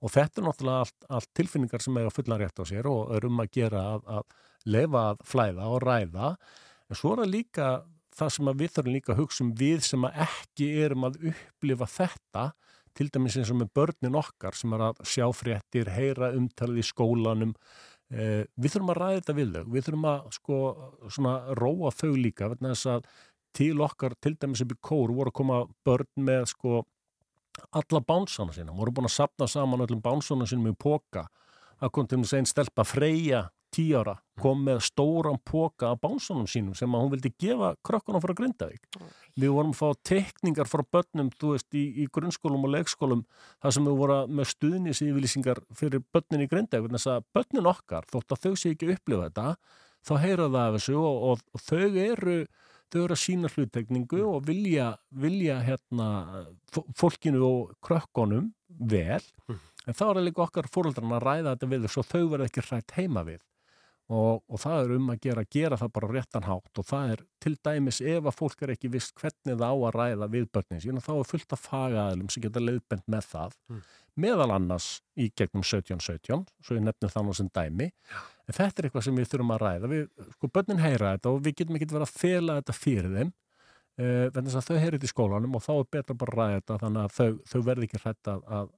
[0.00, 3.26] Og þetta er náttúrulega allt, allt tilfinningar sem eiga fullan rétt á sér og er
[3.28, 6.30] um að gera að, að lefa að flæða og ræða.
[6.90, 7.68] En svo er það líka
[8.16, 11.90] það sem við þurfum líka að hugsa um við sem að ekki erum að upplifa
[11.98, 12.46] þetta
[12.96, 16.86] til dæmis eins og með börnin okkar sem er að sjá fréttir, heyra umtalið í
[16.88, 17.52] skólanum
[18.10, 19.64] við þurfum að ræða þetta við þau.
[19.74, 20.58] Við þurfum að sko
[21.10, 23.08] svona róa þau líka vegna þess að
[23.56, 26.84] til okkar til dæmis upp í kór voru að koma börn með sko
[27.72, 31.24] alla bánsana sína, voru búin að sapna saman öllum bánsana sínum í póka
[31.80, 33.46] að kom til þess einn stelpa Freyja
[33.76, 38.24] tíu ára, kom með stóran póka af bánsunum sínum sem að hún vildi gefa krökkunum
[38.24, 39.00] frá Grindavík.
[39.36, 43.24] Við vorum að fá tekningar frá börnum, þú veist, í, í grunnskólum og leikskólum,
[43.64, 48.36] þar sem við vorum með stuðnisýfylýsingar fyrir börnin í Grindavík, þess að börnin okkar, þótt
[48.36, 49.48] að þau sé ekki að upplifa þetta,
[50.06, 52.38] þá heyra það af þessu og, og, og þau eru
[52.92, 56.08] þau eru að sína hlutekningu og vilja, vilja hérna,
[56.98, 59.22] fólkinu og krökkunum vel.
[59.86, 62.48] En þá er það líka okkar fóröldrarna að ræða þetta við þau svo þau verða
[62.50, 63.42] ekki hrætt heima við.
[64.06, 66.78] Og, og það er um að gera, gera það bara réttan hátt.
[66.78, 69.96] Og það er til dæmis ef að fólk er ekki vist hvernig það á að
[69.96, 73.56] ræða við börnin sín þá er fullt af fagaðalum sem geta leiðbend með það.
[73.70, 73.80] Mm.
[74.16, 74.86] meðal annars
[75.18, 77.90] í gegnum 1717 svo ég nefnir það nú sem dæmi.
[78.46, 79.90] En þetta er eitthvað sem við þurfum að ræða.
[79.90, 83.34] Við, sko börnin heyra þetta og við getum ekki verið að fela þetta fyrir þeim
[83.34, 86.60] uh, vegna þess að þau þetta í skólanum og þá er betra bara að ræða
[86.60, 88.74] þetta þannig að þau, þau verði ekki hrætt að, að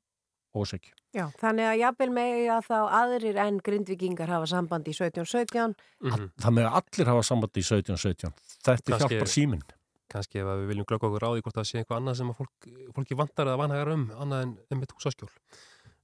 [0.57, 0.93] ósækju.
[1.15, 5.75] Já, þannig að jafnvel megi að þá aðrir en grindvikingar hafa samband í 1717
[6.05, 6.31] Mhm.
[6.41, 8.33] Það með að allir hafa samband í 1717
[8.65, 9.63] þetta Kannski- hjálpar síminn.
[10.09, 12.29] kannski ef að við viljum glögga okkur á því hvort það sé eitthvað annað sem
[12.31, 15.29] að fólk, fólki vantar eða vanhagar um annað en, en með húsaskjól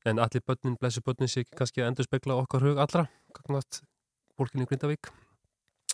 [0.05, 3.80] en allir börnin, blessu börnin sé ekki kannski að endur spekla okkar hug allra gagnast
[4.36, 5.09] fólkinni í Grindavík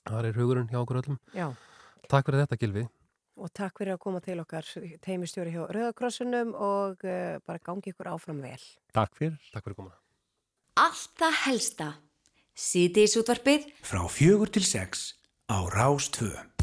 [0.09, 1.55] það er hugurinn hjá okkur öllum Já.
[2.09, 2.88] Takk fyrir þetta Gilvi
[3.39, 4.66] og takk fyrir að koma til okkar
[5.05, 8.61] teimistjóri hjá Rauðakrossunum og uh, bara gangi ykkur áfram vel.
[8.97, 9.39] Takk fyrir.
[9.55, 9.99] Takk fyrir komuna.
[10.81, 11.91] Allt það helsta.
[12.61, 15.14] Síðdeis útvarpið Frá fjögur til sex
[15.49, 16.59] á Rástvö.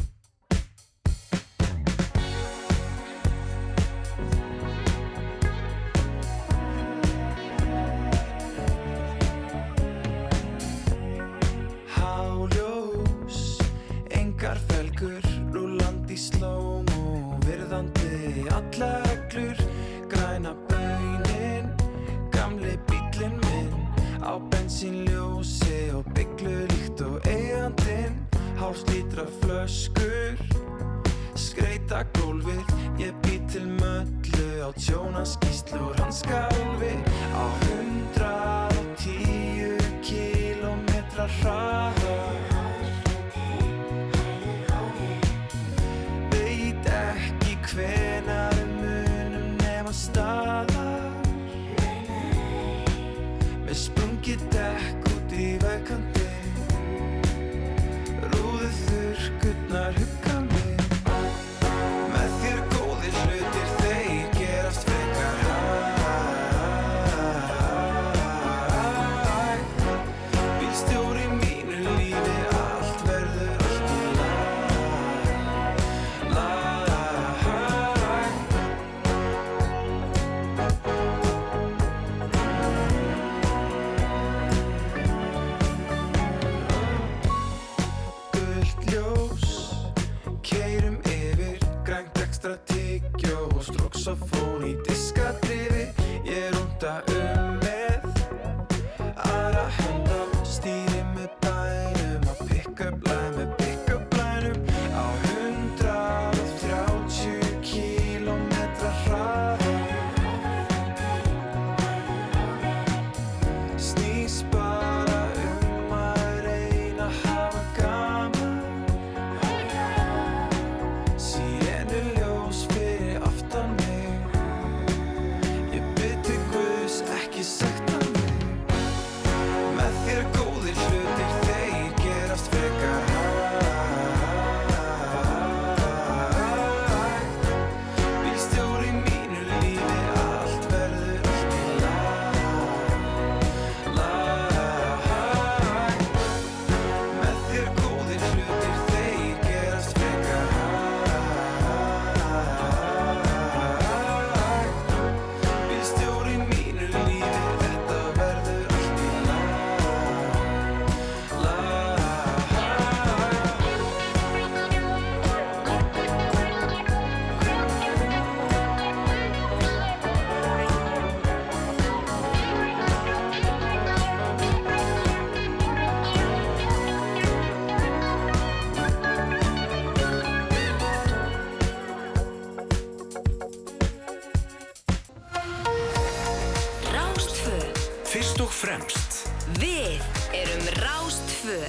[188.18, 189.18] Fyrst og fremst.
[189.62, 190.00] Við
[190.34, 191.60] erum Rástfö.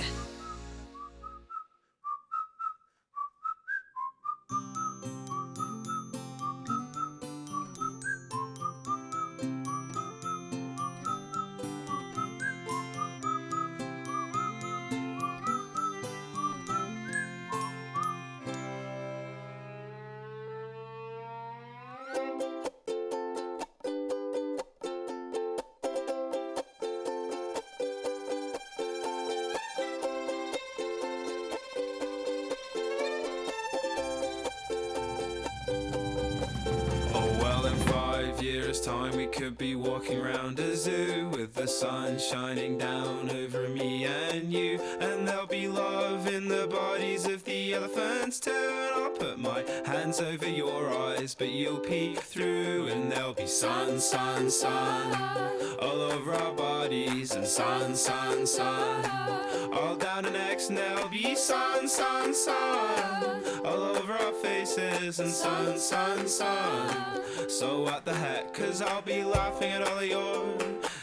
[58.46, 60.70] Sun, sun, all down our necks.
[60.70, 65.20] And there'll be sun, sun, sun all over our faces.
[65.20, 67.20] And sun, sun, sun.
[67.50, 68.54] So what the heck?
[68.54, 70.56] Cause I'll be laughing at all of your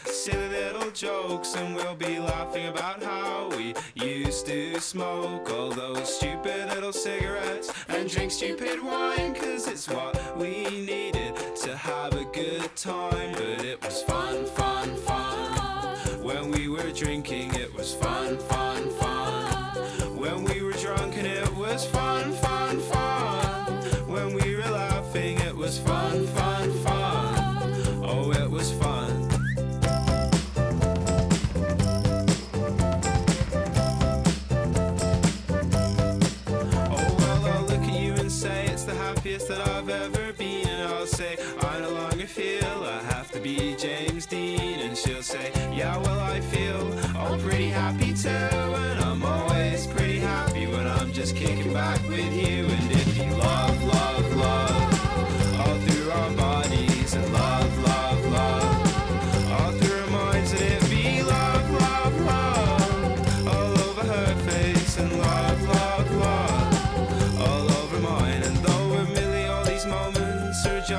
[0.05, 1.55] silly little jokes.
[1.55, 7.71] And we'll be laughing about how we used to smoke all those stupid little cigarettes
[7.89, 9.35] and drink stupid wine.
[9.35, 13.33] Cause it's what we needed to have a good time.
[13.33, 14.45] But it was fun.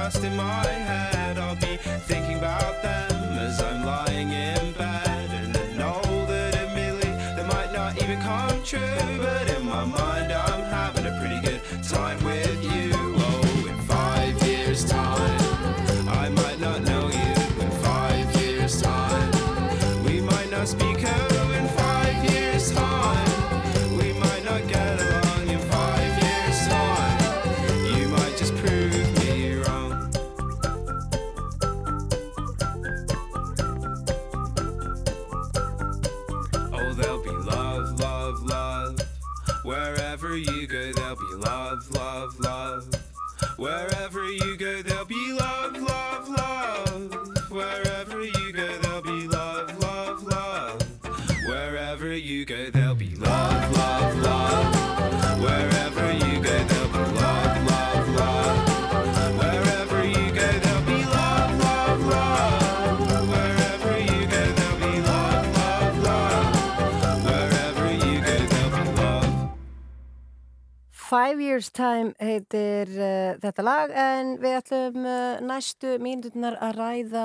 [0.09, 0.88] lost in my
[39.89, 42.95] Wherever you go, there'll be love, love, love.
[43.57, 45.07] Wherever you go, there'll
[71.09, 77.23] Five Years Time heitir uh, þetta lag en við ætlum uh, næstu mínutnar að ræða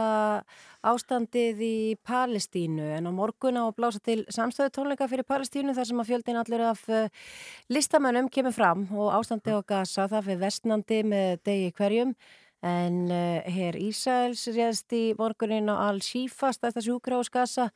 [0.88, 2.86] ástandið í Palestínu.
[2.96, 6.40] En á morgun á að blása til samstöðu tónleika fyrir Palestínu þar sem að fjöldin
[6.40, 7.28] allur af uh,
[7.76, 12.16] listamönnum kemur fram og ástandið á Gaza það fyrir vestnandi með degi hverjum.
[12.64, 17.72] En hér Ísæls réðst í morgunin á Al-Shifa stæsta sjúkra á Gaza.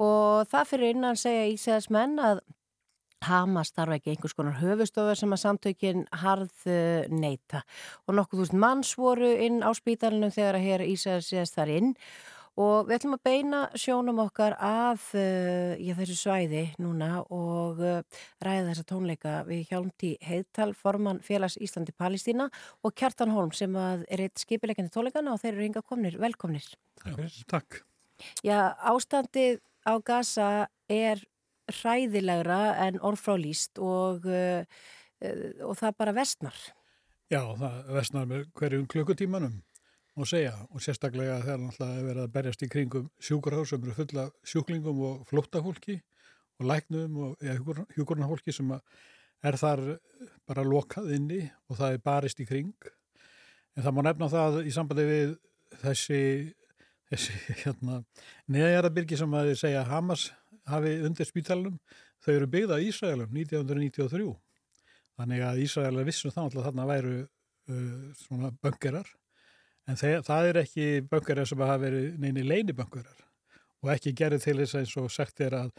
[0.00, 2.40] Og það fyrir innan segja Ísæls menn að
[3.28, 7.64] Hamas þarf ekki einhvers konar höfustofur sem að samtökin harð uh, neyta
[8.06, 11.92] og nokkuð þúsund manns voru inn á spítalinu þegar að hér Ísæðar séðast þar inn
[12.60, 18.68] og við ætlum að beina sjónum okkar að já, þessu svæði núna og uh, ræða
[18.70, 22.46] þessa tónleika við hjálmti heiðtal formann félags Íslandi Palestína
[22.86, 26.70] og Kjartan Holm sem að er eitt skipileikandi tónleikana og þeir eru yngar komnir, velkomnir.
[27.50, 27.82] Takk.
[28.46, 30.50] Já, ástandið á Gaza
[30.88, 31.20] er
[31.72, 34.64] hræðilegra en orðfrálýst og, uh,
[35.24, 36.58] uh, og það bara vestnar.
[37.32, 39.62] Já, það vestnar með hverjum klukkutímanum
[40.14, 43.94] og segja og sérstaklega þegar náttúrulega er verið að berjast í kringum sjúkurháð sem eru
[43.96, 45.96] fulla sjúklingum og flóttafólki
[46.60, 47.56] og læknum og ja,
[47.96, 49.82] hjúkurnafólki sem er þar
[50.46, 52.74] bara lokað inni og það er barist í kring.
[53.74, 55.34] En það má nefna það í sambandi við
[55.82, 56.20] þessi,
[57.10, 58.02] þessi hérna,
[58.54, 60.28] neðjarabyrgi sem að þið segja Hamas
[60.70, 61.78] hafi undir spítalunum,
[62.24, 64.30] þau eru byggða í Ísraelum 1993.
[65.18, 69.10] Þannig að Ísraelar vissum þá alltaf þarna væru uh, svona böngerar,
[69.88, 73.20] en þeir, það er ekki böngerar sem hafa verið neini leini böngerar
[73.84, 75.72] og ekki gerði til þess eins og sagt er að,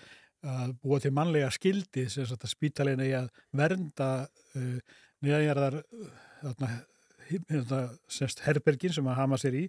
[0.45, 5.79] að búa til mannlega skildi sem að spítalinn er að vernda uh, nýjajarðar
[6.43, 6.71] þarna,
[7.31, 7.79] hérna,
[8.11, 9.65] semst herbergin sem að Hamas er í,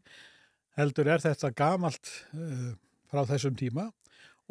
[0.76, 2.74] heldur er þetta gamalt uh,
[3.08, 3.88] frá þessum tíma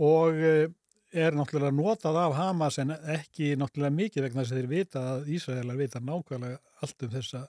[0.02, 0.68] og eh,
[1.16, 5.28] er náttúrulega notað af Hamas en ekki náttúrulega mikið vegna þess að þeir vita að
[5.38, 7.44] Ísraelar vita nákvæmlega allt um þessa,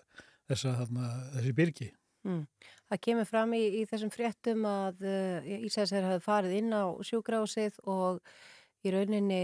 [0.46, 1.88] þessa þarna, þessi byrgi.
[2.26, 2.42] Mm.
[2.86, 7.80] Það kemur fram í, í þessum fréttum að uh, Ísæðsherr hafi farið inn á sjúkrásið
[7.90, 8.20] og
[8.86, 9.40] í rauninni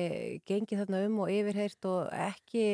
[0.48, 2.64] gengið þarna um og yfirheyrt og ekki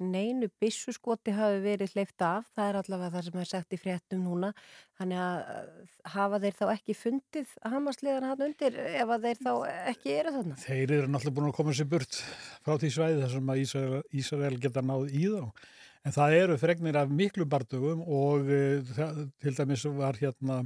[0.00, 2.48] neinu byssuskoti hafi verið hleyft af.
[2.56, 4.50] Það er allavega það sem er sagt í fréttum núna.
[4.98, 5.70] Þannig að
[6.14, 9.52] hafa þeir þá ekki fundið hamasliðan hann undir ef að þeir þá
[9.94, 10.58] ekki eru þarna?
[10.64, 12.20] Þeir eru náttúrulega búin að koma sér burt
[12.64, 15.64] frá því svæði þar sem að Ísrael, Ísrael geta náð í þá.
[16.04, 18.50] En það eru fregnir af miklu bardugum og
[18.92, 20.58] það, til dæmis var hérna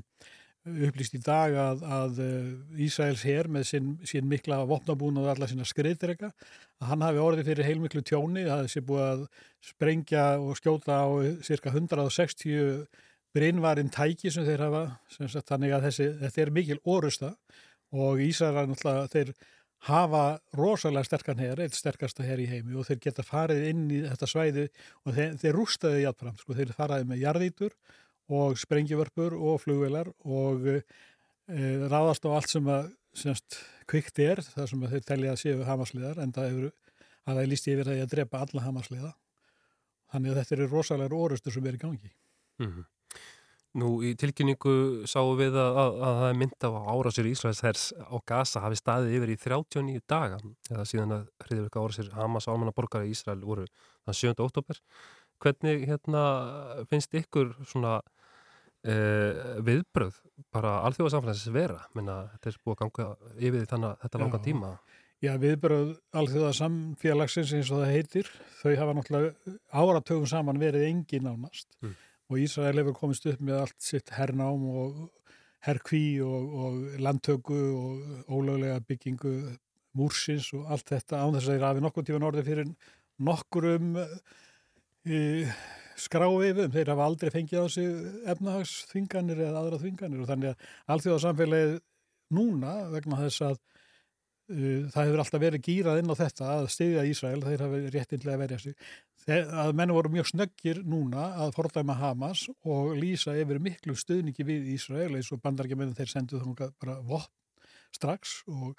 [0.89, 5.49] upplýst í dag að, að uh, Ísraels her með sín, sín mikla vopnabúna og alla
[5.51, 9.27] sína skriðdrega að hann hafi orðið fyrir heilmiklu tjóni, það sé búið að
[9.71, 11.09] sprengja og skjóta á
[11.47, 12.87] cirka 160
[13.37, 17.35] brinnvarinn tæki sem þeir hafa, sem sagt, þannig að þessi, þetta er mikil orusta
[17.95, 19.33] og Ísrael er náttúrulega, þeir
[19.87, 20.25] hafa
[20.59, 24.29] rosalega sterkan her, eitt sterkasta her í heimi og þeir geta farið inn í þetta
[24.31, 24.67] svæði
[25.05, 27.77] og þeir, þeir rústaði játfram, sko, þeir faraði með jarðítur
[28.29, 30.81] og sprengjivörpur og flugvelar og e,
[31.89, 35.65] ráðast á allt sem að semst, kvikt er, það sem að þeir telja að séu
[35.67, 36.69] hamasliðar en það hefur
[37.29, 39.15] að það líst yfir það að drepa alla hamasliða
[40.13, 42.15] þannig að þetta eru rosalega orustur sem er í gangi
[42.59, 42.87] Mm
[43.79, 48.17] Nú í tilkynningu sáum við að, að, að það er mynd af árásir Ísraelshers á
[48.27, 50.39] Gaza hafi staðið yfir í 39 daga
[50.73, 54.33] eða síðan að hriðverka árásir Hamas ámanna borgar í Ísrael voru þann 7.
[54.47, 54.81] oktober.
[55.45, 56.23] Hvernig hérna,
[56.89, 57.99] finnst ykkur svona
[58.85, 60.21] eh, viðbröð
[60.55, 61.83] bara alþjóðasamfélagsins vera?
[61.99, 63.09] Menna, þetta er búið að ganga
[63.49, 64.73] yfir þannig þetta langa tíma.
[65.19, 68.29] Já, viðbröð alþjóða samfélagsins eins og það heitir,
[68.61, 71.97] þau hafa náttúrulega áratögum saman verið engin nánast Mm.
[72.31, 75.11] og Ísrael hefur komist upp með allt sitt hernám og
[75.67, 79.33] herkví og, og landtöku og ólöglega byggingu
[79.99, 82.71] múrsins og allt þetta án þess að þeir hafi nokkuð tífan orðið fyrir
[83.19, 83.89] nokkurum
[85.99, 86.73] e, skráveifum.
[86.75, 87.89] Þeir hafa aldrei fengið á sig
[88.35, 91.75] efnahagsþvinganir eða aðra þvinganir og þannig að alþjóða samfélagið
[92.39, 97.07] núna vegna þess að uh, það hefur alltaf verið gýrað inn á þetta að styðja
[97.09, 98.77] Ísrael, þeir hafi réttinlega sig.
[99.25, 104.47] Þeir, að menn voru mjög snöggir núna að fordæma Hamas og lýsa yfir miklu stuðningi
[104.47, 107.35] við Ísrael eins og bandargemennum þeir senduð þangað bara vopn
[107.95, 108.79] strax og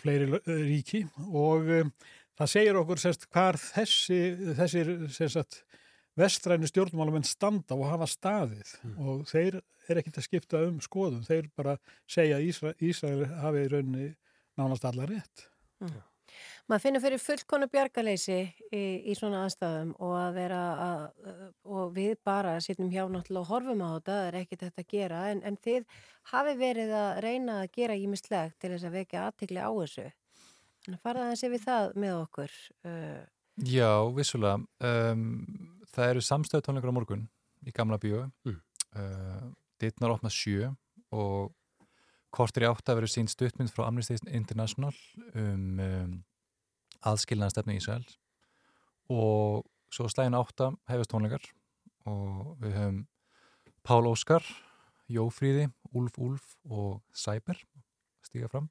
[0.00, 1.92] fleiri eh, ríki og um,
[2.38, 4.20] það segir okkur sérst hvar þessi,
[4.58, 5.62] þessir sérst
[6.18, 11.50] vestrænu stjórnmálamenn standa og hafa staðið og þeir er ekkert að skipta um skoðum, þeir
[11.56, 11.76] bara
[12.10, 14.08] segja að Ísra, Ísrael hafi í rauninni
[14.60, 15.46] nánast allar rétt.
[16.70, 18.38] Maður finnur fyrir fullkonu bjargaleysi
[18.72, 21.02] í, í svona aðstæðum og að vera að,
[21.66, 24.94] og við bara sittum hjá náttúrulega og horfum á þetta, það er ekkert þetta að
[24.94, 25.98] gera en, en þið
[26.32, 30.08] hafi verið að reyna að gera ímislegt til þess að vekja aðtikli á þessu.
[30.82, 32.56] Þannig að fara aðeins yfir það með okkur.
[32.86, 33.20] Uh,
[33.68, 34.62] Já, vissulega.
[34.80, 37.26] Um, það eru samstöðu tónleikar á morgun
[37.66, 38.26] í gamla bíó.
[38.48, 38.60] Mm.
[38.92, 39.50] Uh,
[39.80, 40.70] Dittnar opna sjö
[41.12, 41.52] og
[42.32, 44.92] kortir í átta verið sín stuttmynd frá Amnesty International
[45.34, 46.12] um, um
[47.02, 48.04] aðskilnaðan Ísrael
[49.12, 51.44] og svo slægin átta hefist tónleikar
[52.08, 53.00] og við höfum
[53.82, 54.44] Pál Óskar,
[55.10, 57.58] Jófríði, Úlf Úlf og Sæber
[58.22, 58.70] stíga fram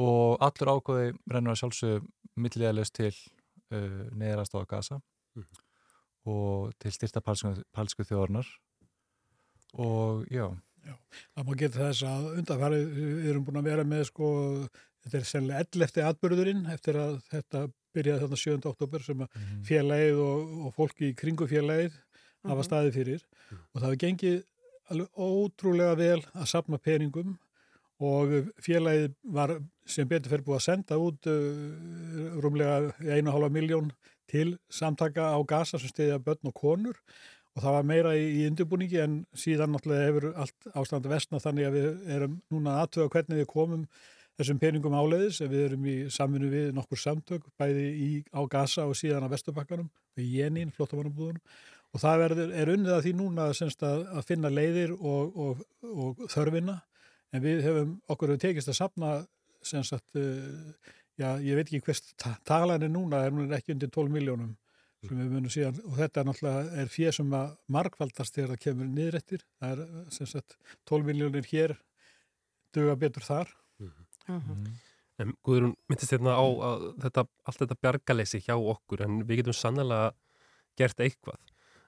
[0.00, 2.08] og allur ákvöði rennur að sjálfsög
[2.40, 5.00] milliðalegst til uh, neðrast á Gaza
[6.26, 8.48] og til styrta palsku, palsku þjóðarnar
[9.82, 10.46] og já
[11.34, 14.26] Það má geta þess að undanfarið við erum búin að vera með sko,
[15.02, 16.04] þetta er sennilega 11.
[16.12, 17.62] atbyrðurinn eftir að þetta
[17.96, 18.68] byrjaði þarna 7.
[18.70, 21.96] oktober sem að félagið og, og fólki í kringu félagið
[22.46, 22.68] hafa Mhm.
[22.68, 23.24] staðið fyrir
[23.56, 24.38] og það hefur gengið
[24.94, 27.34] alveg ótrúlega vel að sapna peningum
[27.98, 33.90] og félagið var sem betur fyrir búið að senda út uh, rúmlega 1,5 miljón
[34.30, 37.00] til samtaka á Gaza sem stiðja börn og konur.
[37.56, 41.68] Og það var meira í, í undirbúningi en síðan náttúrulega hefur allt ástandi vestna þannig
[41.68, 43.86] að við erum núna aðtöða hvernig við komum
[44.36, 45.40] þessum peningum áleiðis.
[45.40, 49.88] Við erum í samvinnu við nokkur samtök bæði í, á Gaza og síðan á Vesturbakkanum
[50.18, 51.40] við Jenin, flottamannabúðunum
[51.96, 55.64] og það verður, er unnið að því núna semst, að, að finna leiðir og, og,
[55.88, 56.76] og þörfina.
[57.32, 59.12] En við hefum okkur hefur tekist að sapna
[59.66, 63.74] sem sagt, uh, já, ég veit ekki hvers ta talan er núna, er hún ekki
[63.74, 64.54] undir 12 miljónum
[65.06, 68.62] sem við munum síðan, og þetta er náttúrulega er fér sem að markvaldast þegar það
[68.64, 70.56] kemur niður eftir, það er uh, sem sagt
[70.90, 71.76] 12 miljónir hér
[72.76, 73.52] duga betur þar.
[75.16, 79.56] En Guðrún myndist hérna á að þetta, allt þetta bjargaleysi hjá okkur en við getum
[79.56, 80.10] sannlega
[80.76, 81.40] gert eitthvað.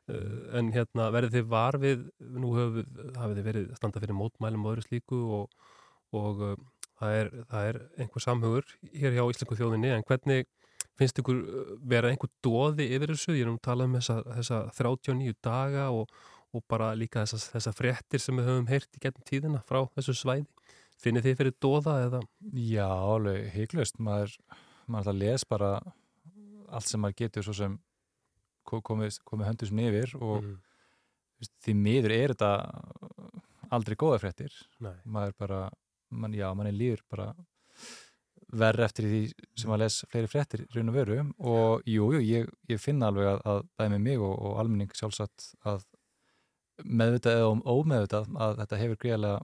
[0.09, 4.65] Uh, en hérna verðið þið var við, nú hafið þið verið að standa fyrir mótmælum
[4.65, 5.73] og öðru slíku og,
[6.17, 6.55] og uh,
[7.01, 10.49] það, er, það er einhver samhugur hér hjá Íslengu þjóðinni en hvernig
[10.99, 13.37] finnst ykkur uh, vera einhver dóði yfir þessu?
[13.37, 16.13] Ég er um að tala um þessa, þessa 39 daga og,
[16.55, 20.17] og bara líka þessar þessa fréttir sem við höfum heyrt í getnum tíðina frá þessu
[20.19, 20.49] svæði.
[20.99, 22.21] Finnir þið fyrir dóða eða?
[22.59, 24.01] Já, alveg hygglust.
[24.03, 24.33] Maður,
[24.91, 25.69] maður alltaf les bara
[26.75, 27.77] allt sem maður getur svo sem
[28.67, 30.57] ko- komið, komið höndur sem yfir og mm.
[31.63, 32.51] því miður er þetta
[33.75, 34.57] aldrei góða fréttir.
[34.83, 34.97] Nei.
[35.07, 35.61] Maður bara,
[36.11, 37.33] man, já, manni líður bara
[38.49, 39.21] verð eftir því
[39.61, 41.19] sem að les fleiri fréttir í raun og veru.
[41.39, 44.95] Og jú, jú, ég, ég finna alveg að, að bæði með mig og, og almenning
[44.97, 45.85] sjálfsagt að
[46.85, 49.39] meðvitað eða ómeðvitað að þetta hefur greiðlega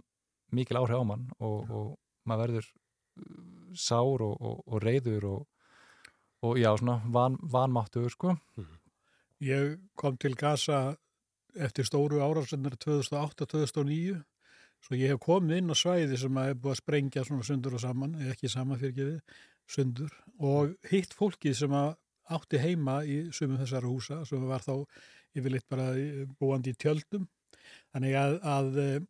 [0.54, 1.86] mikil áhrif á mann og, og
[2.28, 5.70] maður verður uh, sár og, og, og reyður og,
[6.46, 8.36] og já, svona van, vanmáttugur sko.
[9.44, 10.94] Ég kom til Gaza
[11.54, 14.22] eftir stóru árásennar 2008-2009
[14.84, 17.76] svo ég hef komið inn á svæði sem að er búið að sprengja svona sundur
[17.78, 19.38] og saman, ekki saman fyrir gefið,
[19.74, 21.94] sundur og hitt fólkið sem að
[22.34, 24.74] átti heima í sumum þessara húsa sem var þá
[25.34, 25.90] yfirleitt bara
[26.38, 27.26] búandi í tjöldum.
[27.94, 29.06] Þannig að, að eh,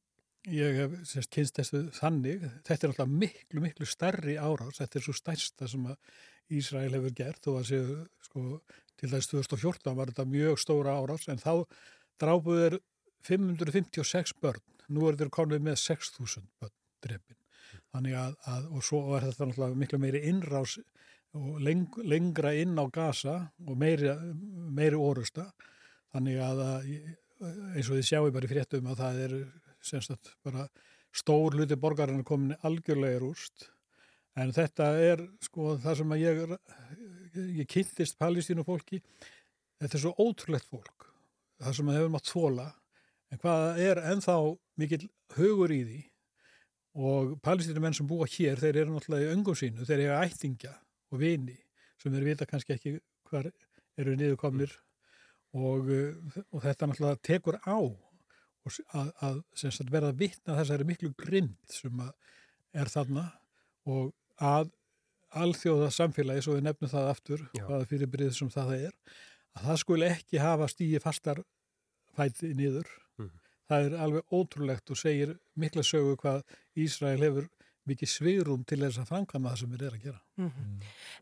[0.55, 2.46] ég hef sérst, kynst þessu þannig.
[2.66, 4.80] Þetta er alltaf miklu, miklu stærri árás.
[4.80, 6.22] Þetta er svo stærsta sem að
[6.55, 8.59] Ísrael hefur gert og að séu sko,
[9.01, 11.26] til þess 2014 var þetta mjög stóra árás.
[11.32, 11.64] En þá
[12.20, 12.78] drápuð er
[13.24, 14.62] 556 börn
[14.93, 16.74] nú er þetta konið með 6000 börn
[17.05, 17.40] drefin
[17.94, 20.78] þannig að, að og svo er þetta náttúrulega miklu meiri innrás
[21.35, 23.36] og leng, lengra inn á gasa
[23.66, 24.12] og meiri,
[24.74, 25.48] meiri orusta
[26.15, 26.65] þannig að,
[27.74, 29.36] eins og þið sjáu bara í fréttum að það er
[29.85, 30.69] semst bara
[31.15, 33.69] stór hluti borgarinn komin algjörlega í rúst.
[34.39, 36.55] En þetta er sko það sem að ég
[37.35, 39.01] ég kynntist palestínu fólki.
[39.82, 41.11] Þetta er svo ótrúlegt fólk
[41.62, 42.66] það sem að hefur mátt þóla
[43.31, 44.35] en hvað er ennþá
[44.80, 45.06] mikill
[45.36, 46.01] hugur í því
[47.05, 50.74] og palestínu menn sem búa hér þeir eru náttúrulega í öngum sínu, þeir eru ættingja
[51.10, 51.56] og vini
[52.02, 52.96] sem þeir vita kannski ekki
[53.30, 53.51] hvar
[53.98, 54.74] eru niðurkomnir
[55.55, 57.78] og, uh, og þetta náttúrulega tekur á
[58.96, 62.01] að, að sagt, verða vitna þessari miklu grind sem
[62.74, 63.28] er þarna
[63.90, 64.72] og að
[65.34, 67.64] alþjóða samfélagi, svo við nefnum það aftur, Já.
[67.66, 68.92] hvaða fyrirbrið sem það er,
[69.55, 71.40] að það skuli ekki hafa stíi fastar
[72.14, 72.86] fæti niður.
[73.64, 73.70] Mhm.
[73.70, 76.42] Það er alveg ótrúlegt og segir mikla sögu hvað
[76.76, 77.48] Ísrael hefur
[77.86, 80.20] mikið svigrum til þess að framkvæma það sem við erum að gera.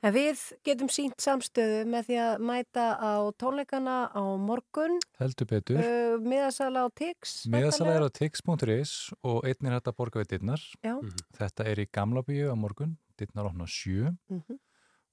[0.03, 5.77] En við getum sínt samstöðu með því að mæta á tónleikana á morgun, Heldur betur.
[5.83, 7.47] uh, miðasala á TIX.
[7.51, 10.61] Miðasala er á tix.is og einn er þetta borga við dittnar.
[10.85, 10.95] Já.
[11.39, 14.59] Þetta er í gamla bíu á morgun, dittnar opna sjö Mhm.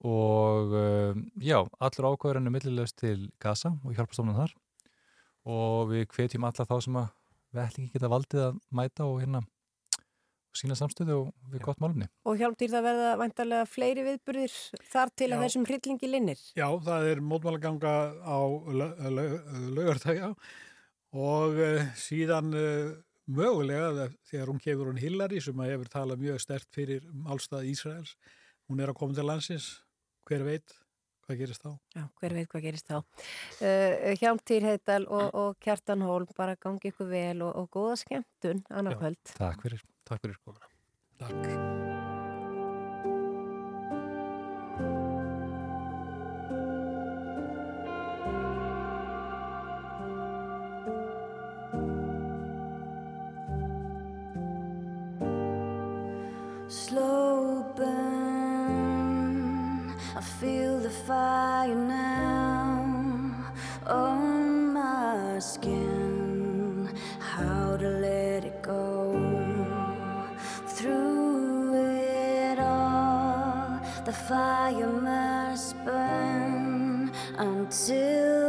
[0.05, 4.53] og uh, já, allur ákvæðurinn er millilegst til Gaza og hjálpastofnum þar
[5.49, 7.09] og við hvetjum alla þá sem að
[7.53, 9.41] við ætlum ekki geta valdið að mæta og hérna
[10.59, 12.07] sína samstöðu og við gott málumni.
[12.27, 14.55] Og hjálptýr það verða vantarlega fleiri viðburðir
[14.91, 15.41] þar til að Já.
[15.45, 16.41] þessum hryllingi linnir.
[16.57, 17.93] Já, það er mótmálaganga
[18.25, 18.39] á
[19.77, 20.31] laugardagja
[21.15, 22.91] og uh, síðan uh,
[23.29, 27.69] mögulega þe- þegar hún kefur hún Hillary sem að hefur talað mjög stert fyrir málstað
[27.71, 28.15] Ísraels,
[28.69, 29.69] hún er að koma til landsins,
[30.29, 30.75] hver veit
[31.29, 31.71] hvað gerist þá?
[31.95, 32.97] Já, hver veit hvað gerist þá.
[33.61, 38.65] Uh, Hjálmtýr Heital og, og Kjartan Hólm, bara gangi ykkur vel og, og góða skemmtun
[38.73, 39.21] annar kvöld.
[39.37, 39.85] Takk fyrir.
[40.09, 40.73] Takk fyrir komuna.
[41.19, 41.78] Takk.
[60.89, 63.35] The fire now
[63.85, 66.89] on my skin.
[67.19, 69.13] How to let it go
[70.65, 73.79] through it all.
[74.03, 78.48] The fire must burn until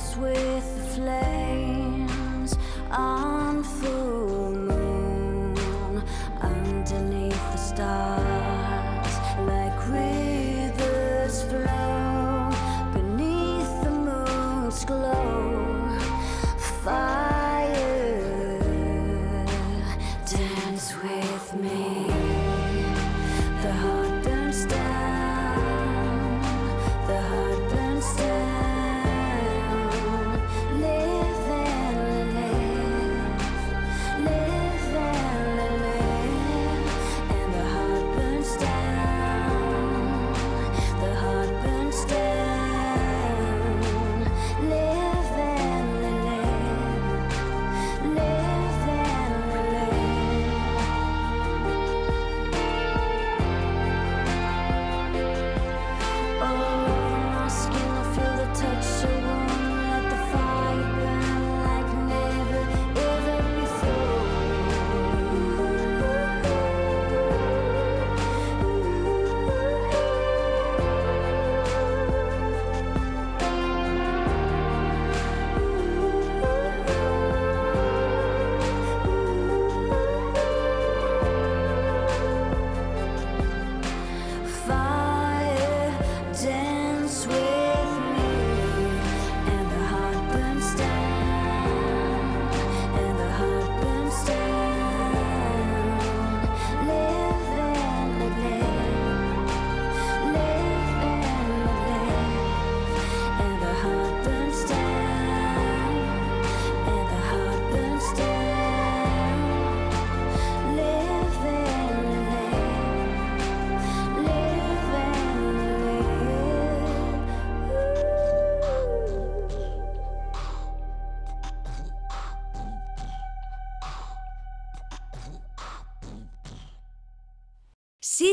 [0.00, 1.39] dance with the flames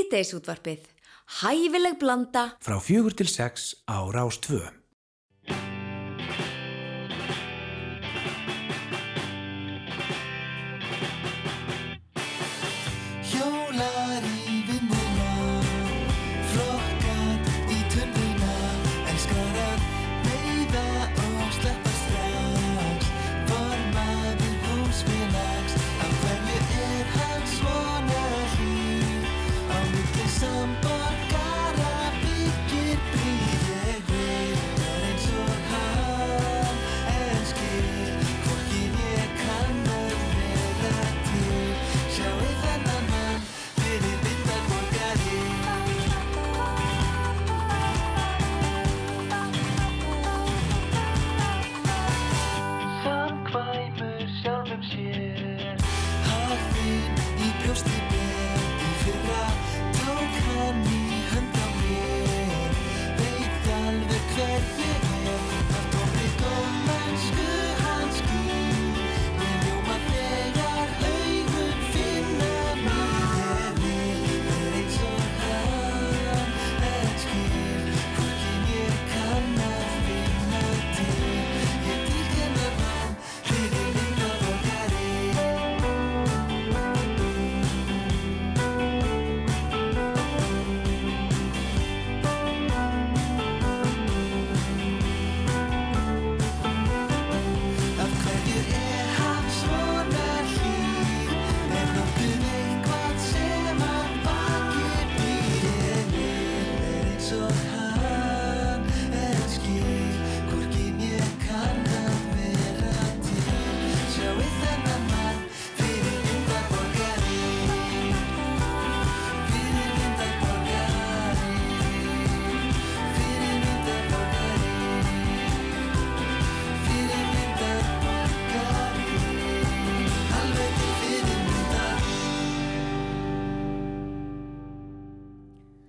[0.07, 0.85] Síðdeisútvarpið.
[1.41, 2.43] Hæfileg blanda.
[2.63, 4.76] Frá fjögur til sex á Rástvö.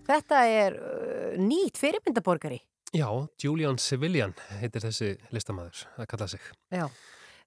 [0.09, 2.63] Þetta er uh, nýtt fyrirmyndaborgari.
[2.97, 4.33] Já, Julian Civilian
[4.63, 6.45] heitir þessi listamaður að kalla sig.
[6.73, 6.87] Já.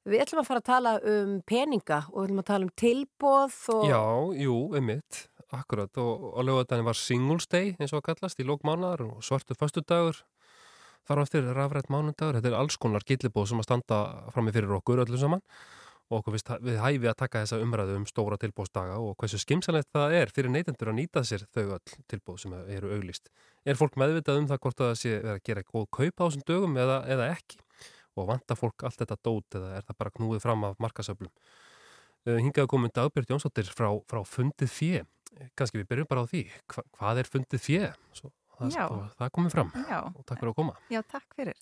[0.06, 3.58] Við ætlum að fara að tala um peninga og við ætlum að tala um tilbóð
[3.74, 3.84] og...
[3.90, 4.04] Já,
[4.42, 5.24] jú, einmitt,
[5.54, 9.58] akkurat og, og lögadaginn var Singles Day eins og að kallast í lókmánar og svartu
[9.58, 10.24] föstudagur
[11.10, 14.02] þar á eftir rafrætt mánudagur þetta er alls konar gillibóð sem að standa
[14.34, 15.46] frammi fyrir okkur öllum saman
[16.12, 20.16] og okkur við hæfi að taka þessa umræðu um stóra tilbóðsdaga og hversu skimsanlegt það
[20.18, 23.32] er fyrir neytendur að nýta sér þau öll tilbóð sem eru auglýst.
[23.64, 26.24] Er fólk meðvitað um það hvort að það sé verið að gera góð kaup á
[26.26, 27.62] þessum dögum eða, eða ekki
[28.20, 31.32] og vantar fólk allt þetta dót eða er það bara knúið fram af markasöflum.
[32.28, 35.04] Uh, hingaðu komin Dagbjörn Jónsdóttir frá, frá fundið fjö.
[35.58, 36.44] Kanski við byrjum bara á því.
[36.70, 37.92] Hva, hvað er fundið fjö?
[38.60, 40.00] Það, sko, það komið fram Já.
[40.04, 40.76] og takk fyrir að koma.
[40.92, 41.62] Já, takk fyrir.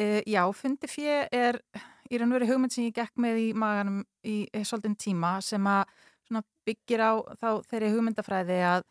[0.00, 1.58] Uh, já, fundi fjö er
[2.10, 5.38] í raun og veru hugmynd sem ég gekk með í maganum í eh, svolítinn tíma
[5.44, 5.86] sem að
[6.70, 8.86] byggir á þá þeirri hugmyndafræði að,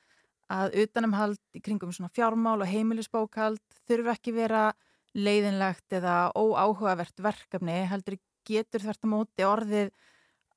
[0.52, 4.70] að utanumhald í kringum svona fjármál og heimilisbókald þurfa ekki vera
[5.18, 9.92] leiðinlegt eða óáhugavert verkefni heldur getur þvert á móti orðið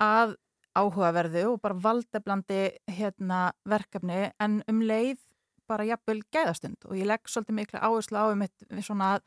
[0.02, 0.34] að
[0.72, 2.62] áhugaverðu og bara valdeblandi
[2.96, 5.20] hérna, verkefni en um leið
[5.68, 6.80] bara jafnvel gæðastund.
[6.88, 9.26] Og ég legg svolítið mikla áherslu á um eitt svona að,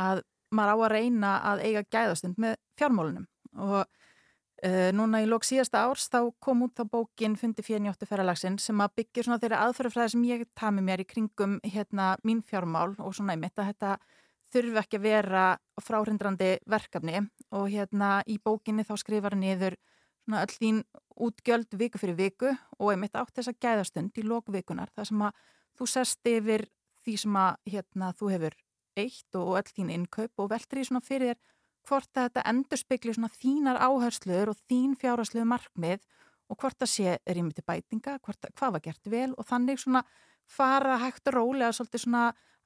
[0.00, 0.22] að
[0.54, 3.26] maður á að reyna að eiga gæðastund með fjármálunum.
[3.58, 8.08] Og uh, núna í lók síðasta árs þá kom út þá bókin Fundi fyrir njóttu
[8.08, 12.42] ferralagsin sem að byggja svona þeirra aðferðafræði sem ég tami mér í kringum hérna mín
[12.46, 13.94] fjármál og svona ég mitt að þetta
[14.50, 15.44] þurfi ekki að vera
[15.80, 17.22] fráhrindrandi verkefni.
[17.54, 19.78] Og hérna í bókinni þá skrifar niður
[20.24, 20.82] svona öll þín
[21.20, 25.46] útgjöld viku fyrir viku og einmitt átt þess að gæðastund í lókvikunar þar sem að
[25.78, 26.66] þú sest yfir
[27.04, 28.56] því sem að hérna þú hefur
[28.96, 31.40] eitt og öll þín innkaup og veldur í svona fyrir þér
[31.88, 36.02] hvort að þetta endur spekli svona þínar áherslur og þín fjárhastlegu markmið
[36.50, 39.78] og hvort að sé rými til bætinga, hvort, að- hvað var gert vel og þannig
[39.78, 40.04] svona
[40.50, 42.24] fara hægt og rólega svolítið svona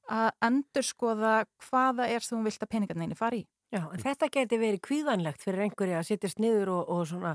[0.09, 3.45] að endur skoða hvaða er sem þú vilt að peningarnir fara í.
[3.73, 7.31] Já, en þetta geti verið kvíðanlegt fyrir einhverju að sittast niður og, og svona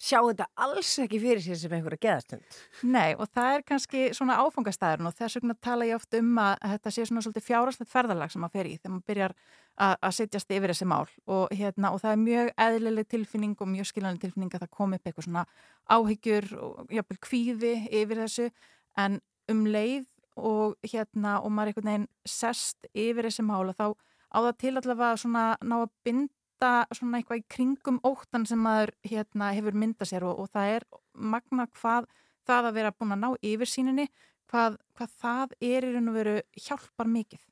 [0.00, 2.56] sjá þetta alls ekki fyrir sér sem einhverja geðastund.
[2.88, 6.64] Nei, og það er kannski svona áfangastæðurinn og þess vegna tala ég oft um að
[6.72, 9.36] þetta sé svona svolítið fjárhastlegt ferðalag sem maður fer í þegar maður byrjar
[9.76, 11.04] að, setjast yfir þessi mál.
[11.28, 14.98] Og, hérna, og það er mjög eðlileg tilfinning og mjög skiljanleg tilfinning að það komi
[14.98, 15.46] upp eitthvað svona
[15.92, 18.50] áhyggjur og jafnvel kvíði yfir þessu.
[18.96, 19.20] En
[19.52, 23.88] um leið og hérna og maður einhvern veginn sest yfir þessi mál og þá
[24.36, 28.92] á það til allavega svona ná að binda svona eitthvað í kringum óttan sem maður
[29.08, 32.08] hérna hefur myndað sér og, og það er magna hvað
[32.46, 34.06] það að vera búin að ná yfirsýninni
[34.50, 36.36] hvað, hvað það er í raun og veru
[36.66, 37.42] hjálpar mikið.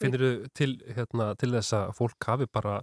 [0.00, 2.80] Finnir þú til, hérna, til þess að fólk hafi bara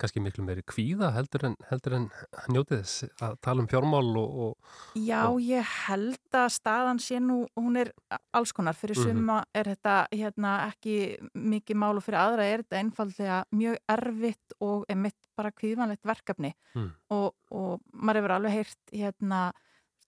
[0.00, 2.06] kannski miklu meiri kvíða heldur en, heldur en
[2.52, 4.38] njótið þess að tala um fjármál og...
[4.46, 5.40] og Já, og...
[5.44, 7.92] ég held að staðan sé nú, hún er
[8.36, 8.74] alls konar.
[8.80, 9.06] Fyrir Mhm.
[9.20, 10.96] suma er þetta hérna, ekki
[11.34, 16.04] mikið mál og fyrir aðra er þetta einfallega mjög erfitt og er mitt bara kvíðvanlegt
[16.04, 16.90] verkefni Mm.
[17.10, 19.52] og, og maður hefur alveg heyrt hérna,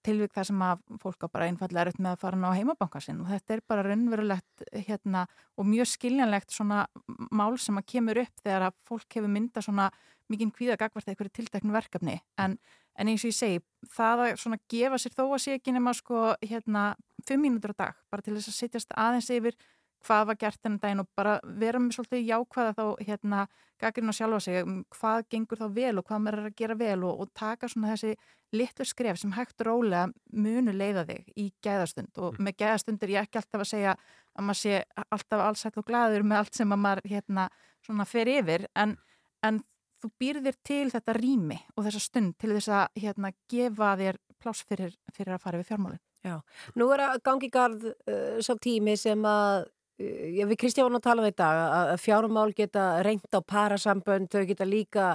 [0.06, 3.20] tilvík þar sem að fólk á bara einfallega erfitt með að fara ná heimabanka sinn.
[3.22, 5.26] Og þetta er bara raunverulegt hérna,
[5.56, 6.84] og mjög skiljanlegt svona
[7.30, 9.90] mál sem að kemur upp þegar að fólk hefur mynda svona
[10.32, 12.18] mikinn kvíða gagvart eitthvað tilteknu verkefni.
[12.40, 12.56] En,
[12.98, 13.62] en eins og ég segi,
[13.92, 16.92] það að svona gefa sér þó að sé ekki nema sko hérna
[17.28, 19.58] fimm mínútur á dag, bara til þess að sittjast aðeins yfir
[20.06, 23.42] hvað var gert þennan daginn og bara vera með svolítið jákvæða þá hérna
[23.82, 26.76] gaggrinn að sjálfa sig, um hvað gengur þá vel og hvað maður er að gera
[26.78, 28.12] vel og, og taka svona þessi
[28.52, 32.12] litlu skref sem hægt rólega munu leiða þig í gæðastund.
[32.20, 35.88] Og með gæðastund er ég ekki alltaf að segja að maður sé alltaf allsætt og
[35.88, 37.48] gladur með allt sem að maður hérna
[37.82, 38.96] svona fer yfir en,
[39.42, 39.60] en
[40.02, 44.64] þú býrðir til þetta rými og þessa stund til þess að hérna gefa þér pláss
[44.66, 46.02] fyrir, fyrir að fara við fjármálinn.
[46.22, 46.36] Já,
[46.78, 49.64] nú er að gangi garð uh, sá tími sem að
[50.02, 54.44] já, við Kristján varum að tala um þetta að, fjármál geta reynt á parasambönd, þau
[54.48, 55.06] geta líka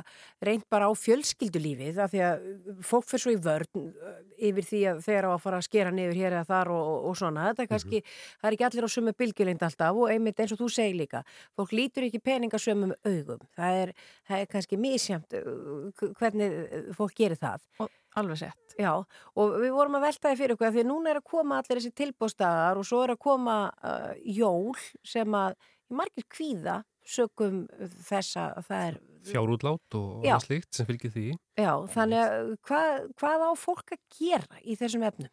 [0.44, 4.16] reynt bara á fjölskyldulífið af því að uh, fólk fyrir svo í vörn uh,
[4.50, 7.20] yfir því að þeir á að fara að skera niður hér eða þar og, og,
[7.20, 7.50] svona.
[7.52, 8.02] Þetta er kannski,
[8.38, 11.24] það er ekki allir á sömu bylgjulengd alltaf og einmitt eins og þú segir líka
[11.58, 13.46] fólk lítur ekki peningasömum augum.
[13.58, 13.96] Það er,
[14.30, 16.60] það er kannski misjamt uh, hvernig
[16.98, 17.64] fólk gerir það.
[17.84, 18.92] Og alveg sett Já,
[19.34, 21.80] og við vorum að velta því fyrir okkur því að núna er að koma allir
[21.80, 24.78] þessi tilbústaðar og svo er að koma uh, jól
[25.08, 25.58] sem að
[25.90, 27.64] margir kvíða sögum
[28.06, 30.38] þessa það er fjárútlát og Já.
[30.44, 31.26] slíkt sem fylgir því.
[31.60, 35.32] Já, þannig að hvað, hvað á fólk að gera í þessum efnum?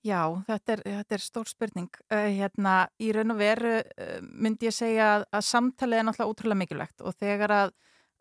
[0.00, 1.90] Já, þetta er, þetta er stór spurning.
[2.08, 6.34] Uh, hérna, í raun og veru uh, myndi ég segja að, að samtalið er náttúrulega
[6.34, 7.74] útrúlega mikilvægt og þegar að,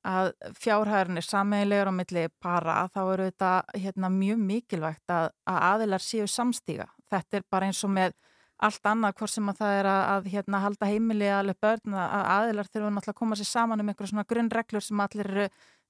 [0.08, 5.62] að fjárhæðurinn er sameigilegur á milli para þá eru þetta hérna, mjög mikilvægt að, að
[5.70, 6.88] aðilar séu samstíga.
[7.10, 8.16] Þetta er bara eins og með
[8.60, 12.16] allt annað, hvort sem að það er að, að hérna, halda heimili alveg börn, að
[12.18, 15.48] að aðilar þurfa náttúrulega að koma sér saman um einhverja svona grunnreglur sem allir eru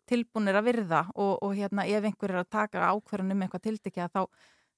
[0.09, 4.09] tilbúinir að virða og, og hérna, ef einhver er að taka ákverðun um eitthvað tildekja
[4.13, 4.23] þá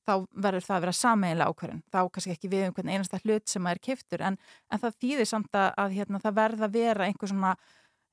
[0.07, 0.13] þá
[0.43, 3.67] verður það að vera sameiginlega ákvörðun þá kannski ekki við um hvern einasta hlut sem
[3.69, 4.37] er kiftur en,
[4.71, 7.53] en það þýðir samt að, að hérna, það verða að vera einhver svona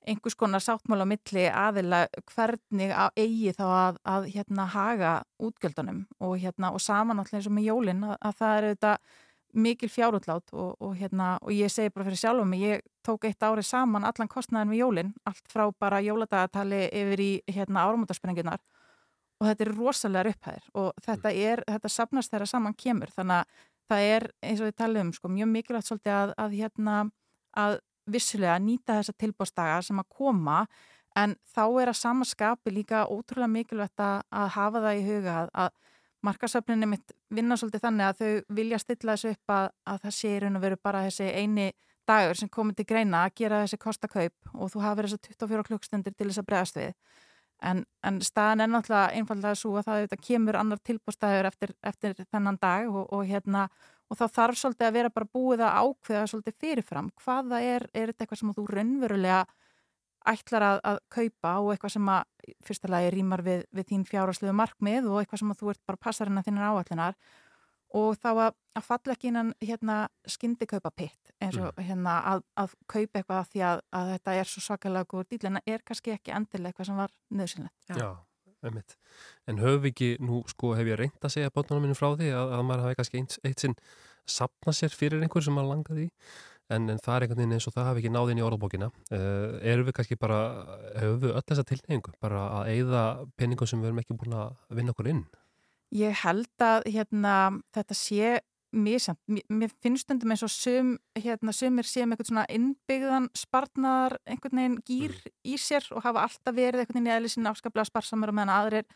[0.07, 6.05] einhvers konar sáttmála á milli aðila hvernig á eigi þá að, að hérna haga útgjöldunum
[6.21, 9.17] og hérna og saman alltaf eins og með jólin að, að það er auðvitað
[9.59, 13.43] mikil fjárútlát og, og hérna og ég segi bara fyrir sjálfum mig, ég tók eitt
[13.43, 18.61] árið saman allan kostnæðin við jólin, allt frá bara jóladagatali yfir í hérna áramótasprenginnar
[19.39, 23.13] og þetta er rosalega upphæðir og þetta er, þetta sapnast þegar saman kemur.
[23.15, 26.57] Þannig að það er eins og við talum um sko, mjög mikilvægt svolítið að, að
[26.59, 26.97] hérna
[27.59, 27.79] að
[28.13, 30.63] vissulega nýta þessa tilbúrstaga sem að koma
[31.19, 34.23] en þá er að samaskapi líka ótrúlega mikilvægt að,
[34.55, 35.71] hafa það í huga að,
[36.27, 40.33] markasöfninni mitt vinna svolítið þannig að þau vilja stilla þessu upp að, að það sé
[40.35, 41.69] í raun og veru bara þessi eini
[42.09, 46.17] dagur sem komið til greina að gera þessi kostakaup og þú hafið þessa 24 klukkstundir
[46.17, 46.95] til þess að bregast við.
[47.69, 52.59] En, en staðan er náttúrulega einfallega svo að það kemur annar tilbúrstæður eftir, eftir þennan
[52.63, 53.67] dag og, og, hérna,
[54.09, 57.11] og þá þarf svolítið að vera bara búið að ákveða svolítið fyrirfram.
[57.23, 59.41] Hvaða er, er þetta eitthvað sem þú raunverulega
[60.29, 64.55] ætlar að, að kaupa og eitthvað sem að fyrsta lagi rýmar við, við þín fjárhásluðu
[64.57, 67.19] markmið og eitthvað sem að þú ert bara passarinn að þínar áallinar
[67.99, 69.99] og þá að, að falla ekki innan hérna,
[70.29, 74.51] skyndi kaupa pitt eins og hérna, að, að kaupa eitthvað því að, að þetta er
[74.51, 77.79] svo svakalega góður dýl en er kannski ekki endilega eitthvað sem var nöðsynlegt.
[77.89, 78.11] Já,
[78.67, 78.99] einmitt.
[79.49, 82.55] En höfum ekki, nú sko hef ég reynd að segja bátnunum minn frá því að,
[82.59, 83.77] að maður hafi kannski eitt, eitt sinn
[84.29, 86.11] sapna sér fyrir einhver sem maður langaði í
[86.75, 88.91] en, en það er einhvern veginn eins og það hafi ekki náð inn í orðbókina.
[89.09, 90.41] Uh, erum við kannski bara,
[91.01, 93.05] höfum við öll þessa tilneyingu bara að eigða
[93.41, 95.25] peningum sem við erum ekki búin að vinna okkur inn?
[95.97, 97.35] Ég held að hérna,
[97.73, 98.39] þetta sé
[98.73, 99.21] mísamt.
[99.49, 104.81] Mér finnst stundum eins og sum, hérna, sumir með eitthvað svona innbyggðan spartnar einhvern veginn
[104.89, 105.15] gýr
[105.45, 108.55] í sér og hafa alltaf verið einhvern veginn í eðli sinna afskaplega sparsamur og meðan
[108.55, 108.89] aðrir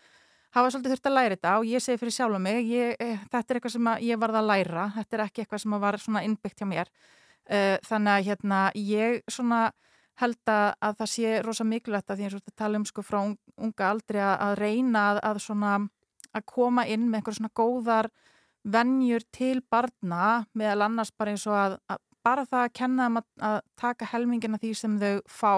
[0.53, 3.59] hafa svolítið þurft að læra þetta og ég segi fyrir sjálf mig, ég, þetta er
[3.59, 6.69] eitthvað sem ég varð að læra, þetta er ekki eitthvað sem var svona innbyggt hjá
[6.69, 6.93] mér.
[7.43, 9.63] Uh, þannig að hérna, ég svona
[10.21, 13.19] held að, að það sé rosa mikilvægt að því og þetta tala um sko frá
[13.25, 15.73] unga aldri að, að reyna að, að svona
[16.33, 18.11] að koma inn með einhver svona góðar
[18.65, 23.17] vennjur til barna meðal annars bara eins og að, að bara það að kenna þeim
[23.19, 25.55] að, að taka helmingina því sem þau fá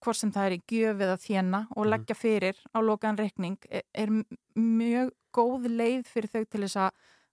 [0.00, 1.90] hvort sem það er í gjöf eða þjena og Mhm.
[1.90, 4.24] leggja fyrir á lokaðan reikning er, er m-
[4.56, 6.90] mjög góð leið fyrir þau til þess að,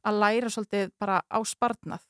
[0.08, 2.04] að læra svolítið bara á spartnað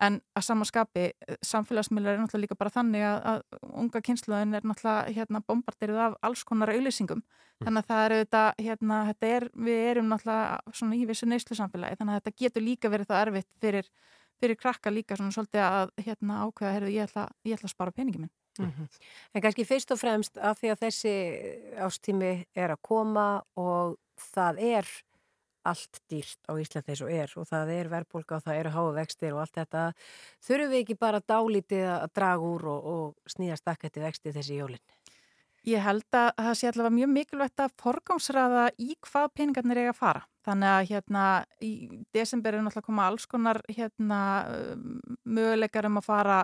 [0.00, 1.04] en að samaskapi
[1.44, 6.16] samfélagsmiðlar er náttúrulega líka bara þannig að, að unga kynsluðin er náttúrulega hérna, bombardirið af
[6.26, 7.22] alls konar auðlýsingum
[7.60, 11.58] þannig að það er auðvitað, hérna, þetta er, við erum náttúrulega svona í vissu neyslu
[11.58, 13.90] samfélagi þannig að þetta getur líka verið það erfitt fyrir,
[14.40, 17.96] fyrir krakka líka svona svolítið að hérna, ákveða, heyrðu, ég ætla, ég ætla að spara
[17.96, 18.32] peningi minn.
[18.60, 18.88] Mhm.
[19.34, 21.14] En kannski fyrst og fremst af því að þessi
[21.80, 23.96] ástími er að koma og
[24.32, 24.90] það er
[25.68, 28.86] allt dýrt á Íslandi eins og er og það er verðbólka og það eru háu
[28.96, 29.82] vextir og allt þetta.
[30.46, 34.84] Þurfum við ekki bara dálítið að draga úr og, og snýja stakketti vexti þessi jólinn?
[35.68, 39.98] Ég held að það sé allavega mjög mikilvægt að forgámsraða í hvað peningarnir eiga að
[39.98, 40.22] fara.
[40.48, 41.24] Þannig að hérna
[41.60, 41.72] í
[42.16, 44.20] desember er náttúrulega að koma alls konar hérna
[45.28, 46.38] möguleikar um að fara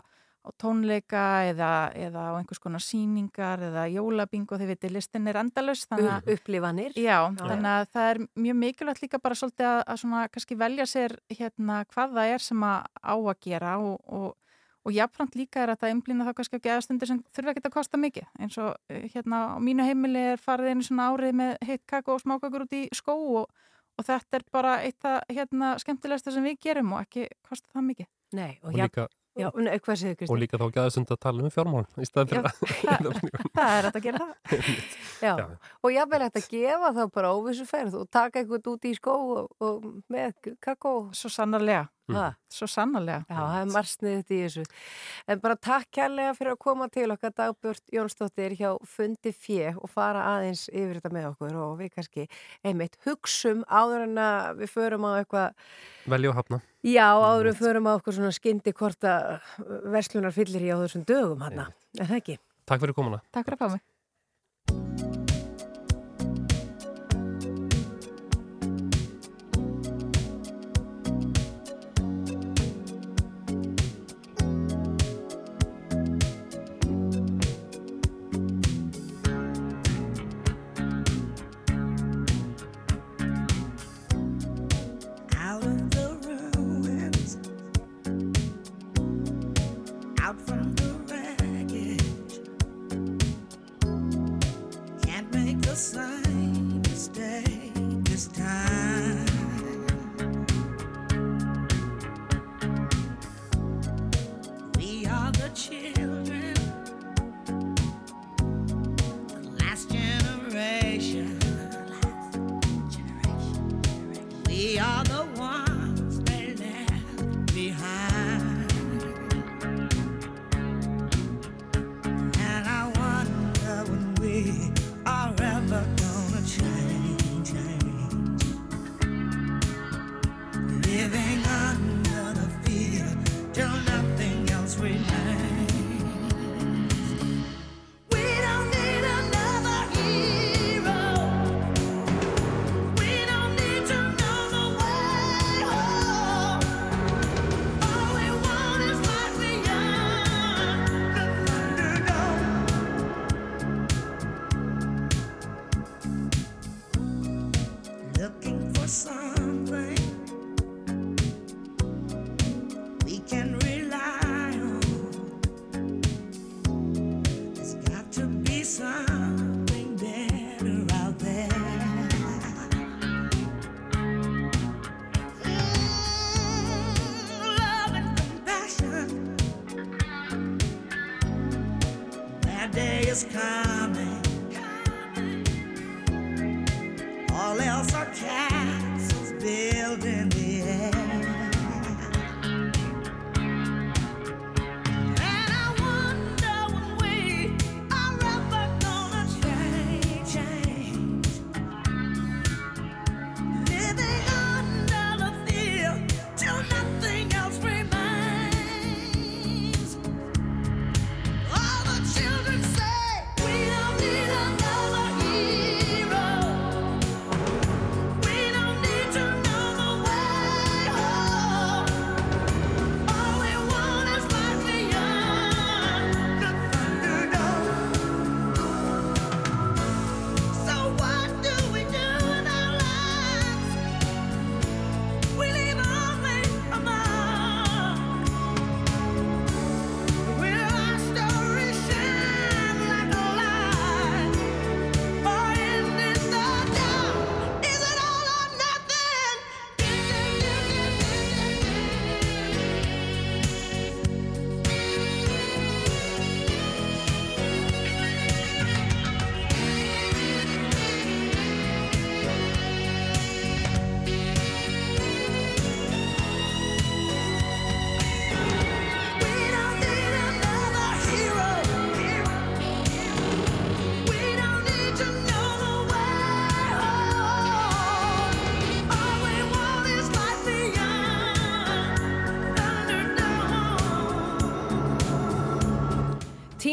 [0.46, 5.84] á tónleika eða, eða á einhvers konar síningar eða jólabingo þegar við listin er endalus.
[5.90, 6.94] Um, upplifanir.
[6.94, 7.42] Já, Já.
[7.42, 11.18] þannig að það er mjög mikilvægt líka bara svolítið að, að svona kannski velja sér
[11.34, 14.34] hérna hvað það er sem að á að gera og, og
[14.86, 17.72] Og jafnframt líka er að það einblýna þá kannski á geðastundir sem þurfa ekki að
[17.74, 18.26] kosta mikið.
[18.38, 22.14] Eins og eh, hérna á mínu heimili er farið einu svona árið með heitt kakó
[22.14, 23.48] og smákakur út í skó og,
[23.98, 27.88] og þetta er bara eitt það hérna skemmtilegasta sem við gerum og ekki kosta það
[27.88, 28.08] mikið.
[28.38, 30.38] Nei, Og líka, Já, hvað segir og Kristi?
[30.40, 32.54] líka þá gæða sund að tala um fjármál í staðin fyrir að
[33.56, 34.70] Það er hægt að gera það.
[35.26, 35.34] Já,
[35.82, 39.50] og jáfnvel hægt að gefa þá bara óvissuferð og taka eitthvað út í skó og,
[39.60, 40.94] og með kakó.
[41.16, 41.84] Svo sannarlega.
[42.14, 42.26] Ha?
[42.52, 43.24] Svo sannarlega.
[43.26, 44.64] Já, það er margt sniðið í þessu.
[45.26, 49.90] En bara takk kærlega fyrir að koma til okkar dagbjörn Jónsdóttir hjá Fundi Fjö og
[49.90, 52.28] fara aðeins yfir þetta með okkur og við kannski
[52.62, 55.66] einmitt hugsum áður en að við förum á eitthvað,
[56.14, 56.60] velja og hafna.
[56.86, 59.36] já áður en við förum á okkur svona skyndi hvort að
[59.90, 61.66] verslunar fyllir í á þessum dögum hann.
[61.98, 62.40] Er það ekki?
[62.66, 63.22] Takk fyrir komuna.
[63.34, 63.84] Takk fyrir að fá mig.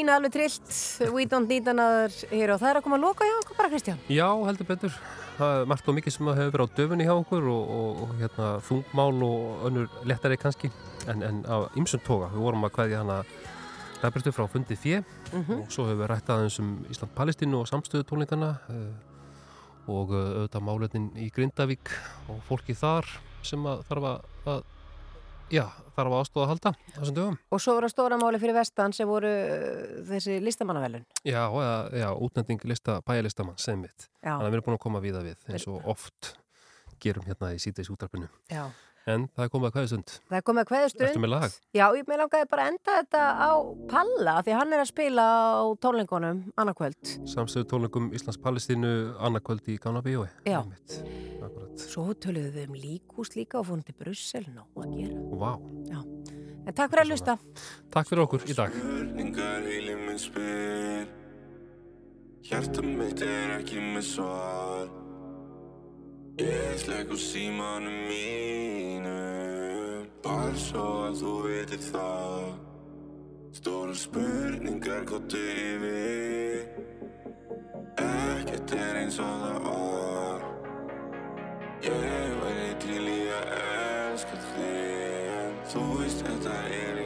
[0.04, 0.72] Lína alveg trillt,
[1.16, 3.70] we don't need another hér og það er að koma að loka hjá okkur bara
[3.72, 4.00] Kristján.
[4.12, 4.98] Já, heldur betur.
[5.38, 8.12] Það er margt og mikið sem hefur verið á döfunni hjá okkur og, og, og
[8.20, 10.70] hérna, þungmál og önnur lettari kannski
[11.10, 12.28] en, en á ymsum toga.
[12.36, 13.22] Við vorum að kveðja hana
[14.04, 15.04] ræðbrestu frá fundið fjö
[15.34, 15.64] Mhm.
[15.64, 18.52] og svo hefur við rætt aðeins um Ísland-Palestínu og samstöðu tónleikana
[19.90, 21.90] og uh, auðvitað málefnin í Grindavík
[22.30, 23.08] og fólki þar
[23.44, 24.62] sem að þarf að, að
[25.58, 27.40] já, þarf að aðstóða að halda þessum dögum.
[27.54, 31.06] Og svo voru stóra máli fyrir vestan sem voru uh, þessi listamannavelun.
[31.28, 31.44] Já,
[31.96, 34.10] já, útnending lista, bæjarlistamann sem mitt.
[34.22, 36.34] Þannig að við erum búin að koma víða við eins og oft
[37.04, 38.32] gerum hérna í síðdeis útarpinu.
[38.52, 38.68] Já.
[39.04, 40.14] En það er komið að hvaðið stund.
[40.30, 41.06] Það er komið að kveðustund.
[41.10, 41.58] Ertu með lag?
[41.76, 43.52] Já, ég með langaði bara að enda þetta á
[43.92, 47.14] Palla því að hann er að spila á tónleikunum annarkvöld.
[47.36, 50.30] Samstöðu tónleikum Íslands-Palestínu annarkvöld í Gána Bíói.
[50.48, 50.64] Já.
[51.80, 55.20] Svo töluðum við um líkús líka og fórum til Brussel, ná að gera.
[55.42, 55.52] Vá.
[55.90, 56.00] Já.
[56.64, 57.38] En takk fyrir að lusta.
[57.92, 58.78] Takk fyrir okkur í dag.
[58.78, 61.12] Spurningar heilin minn spyr
[62.44, 64.90] Hjarta mitt er ekki með svar
[66.44, 72.50] Ég slegg úr símanum mínum Bara svo að þú veitir það
[73.56, 76.68] Stóra spurningar gott yfir
[77.96, 80.03] Ekkert er eins og það var
[81.84, 87.03] Ég væri til í að elska þig En þú veist þetta er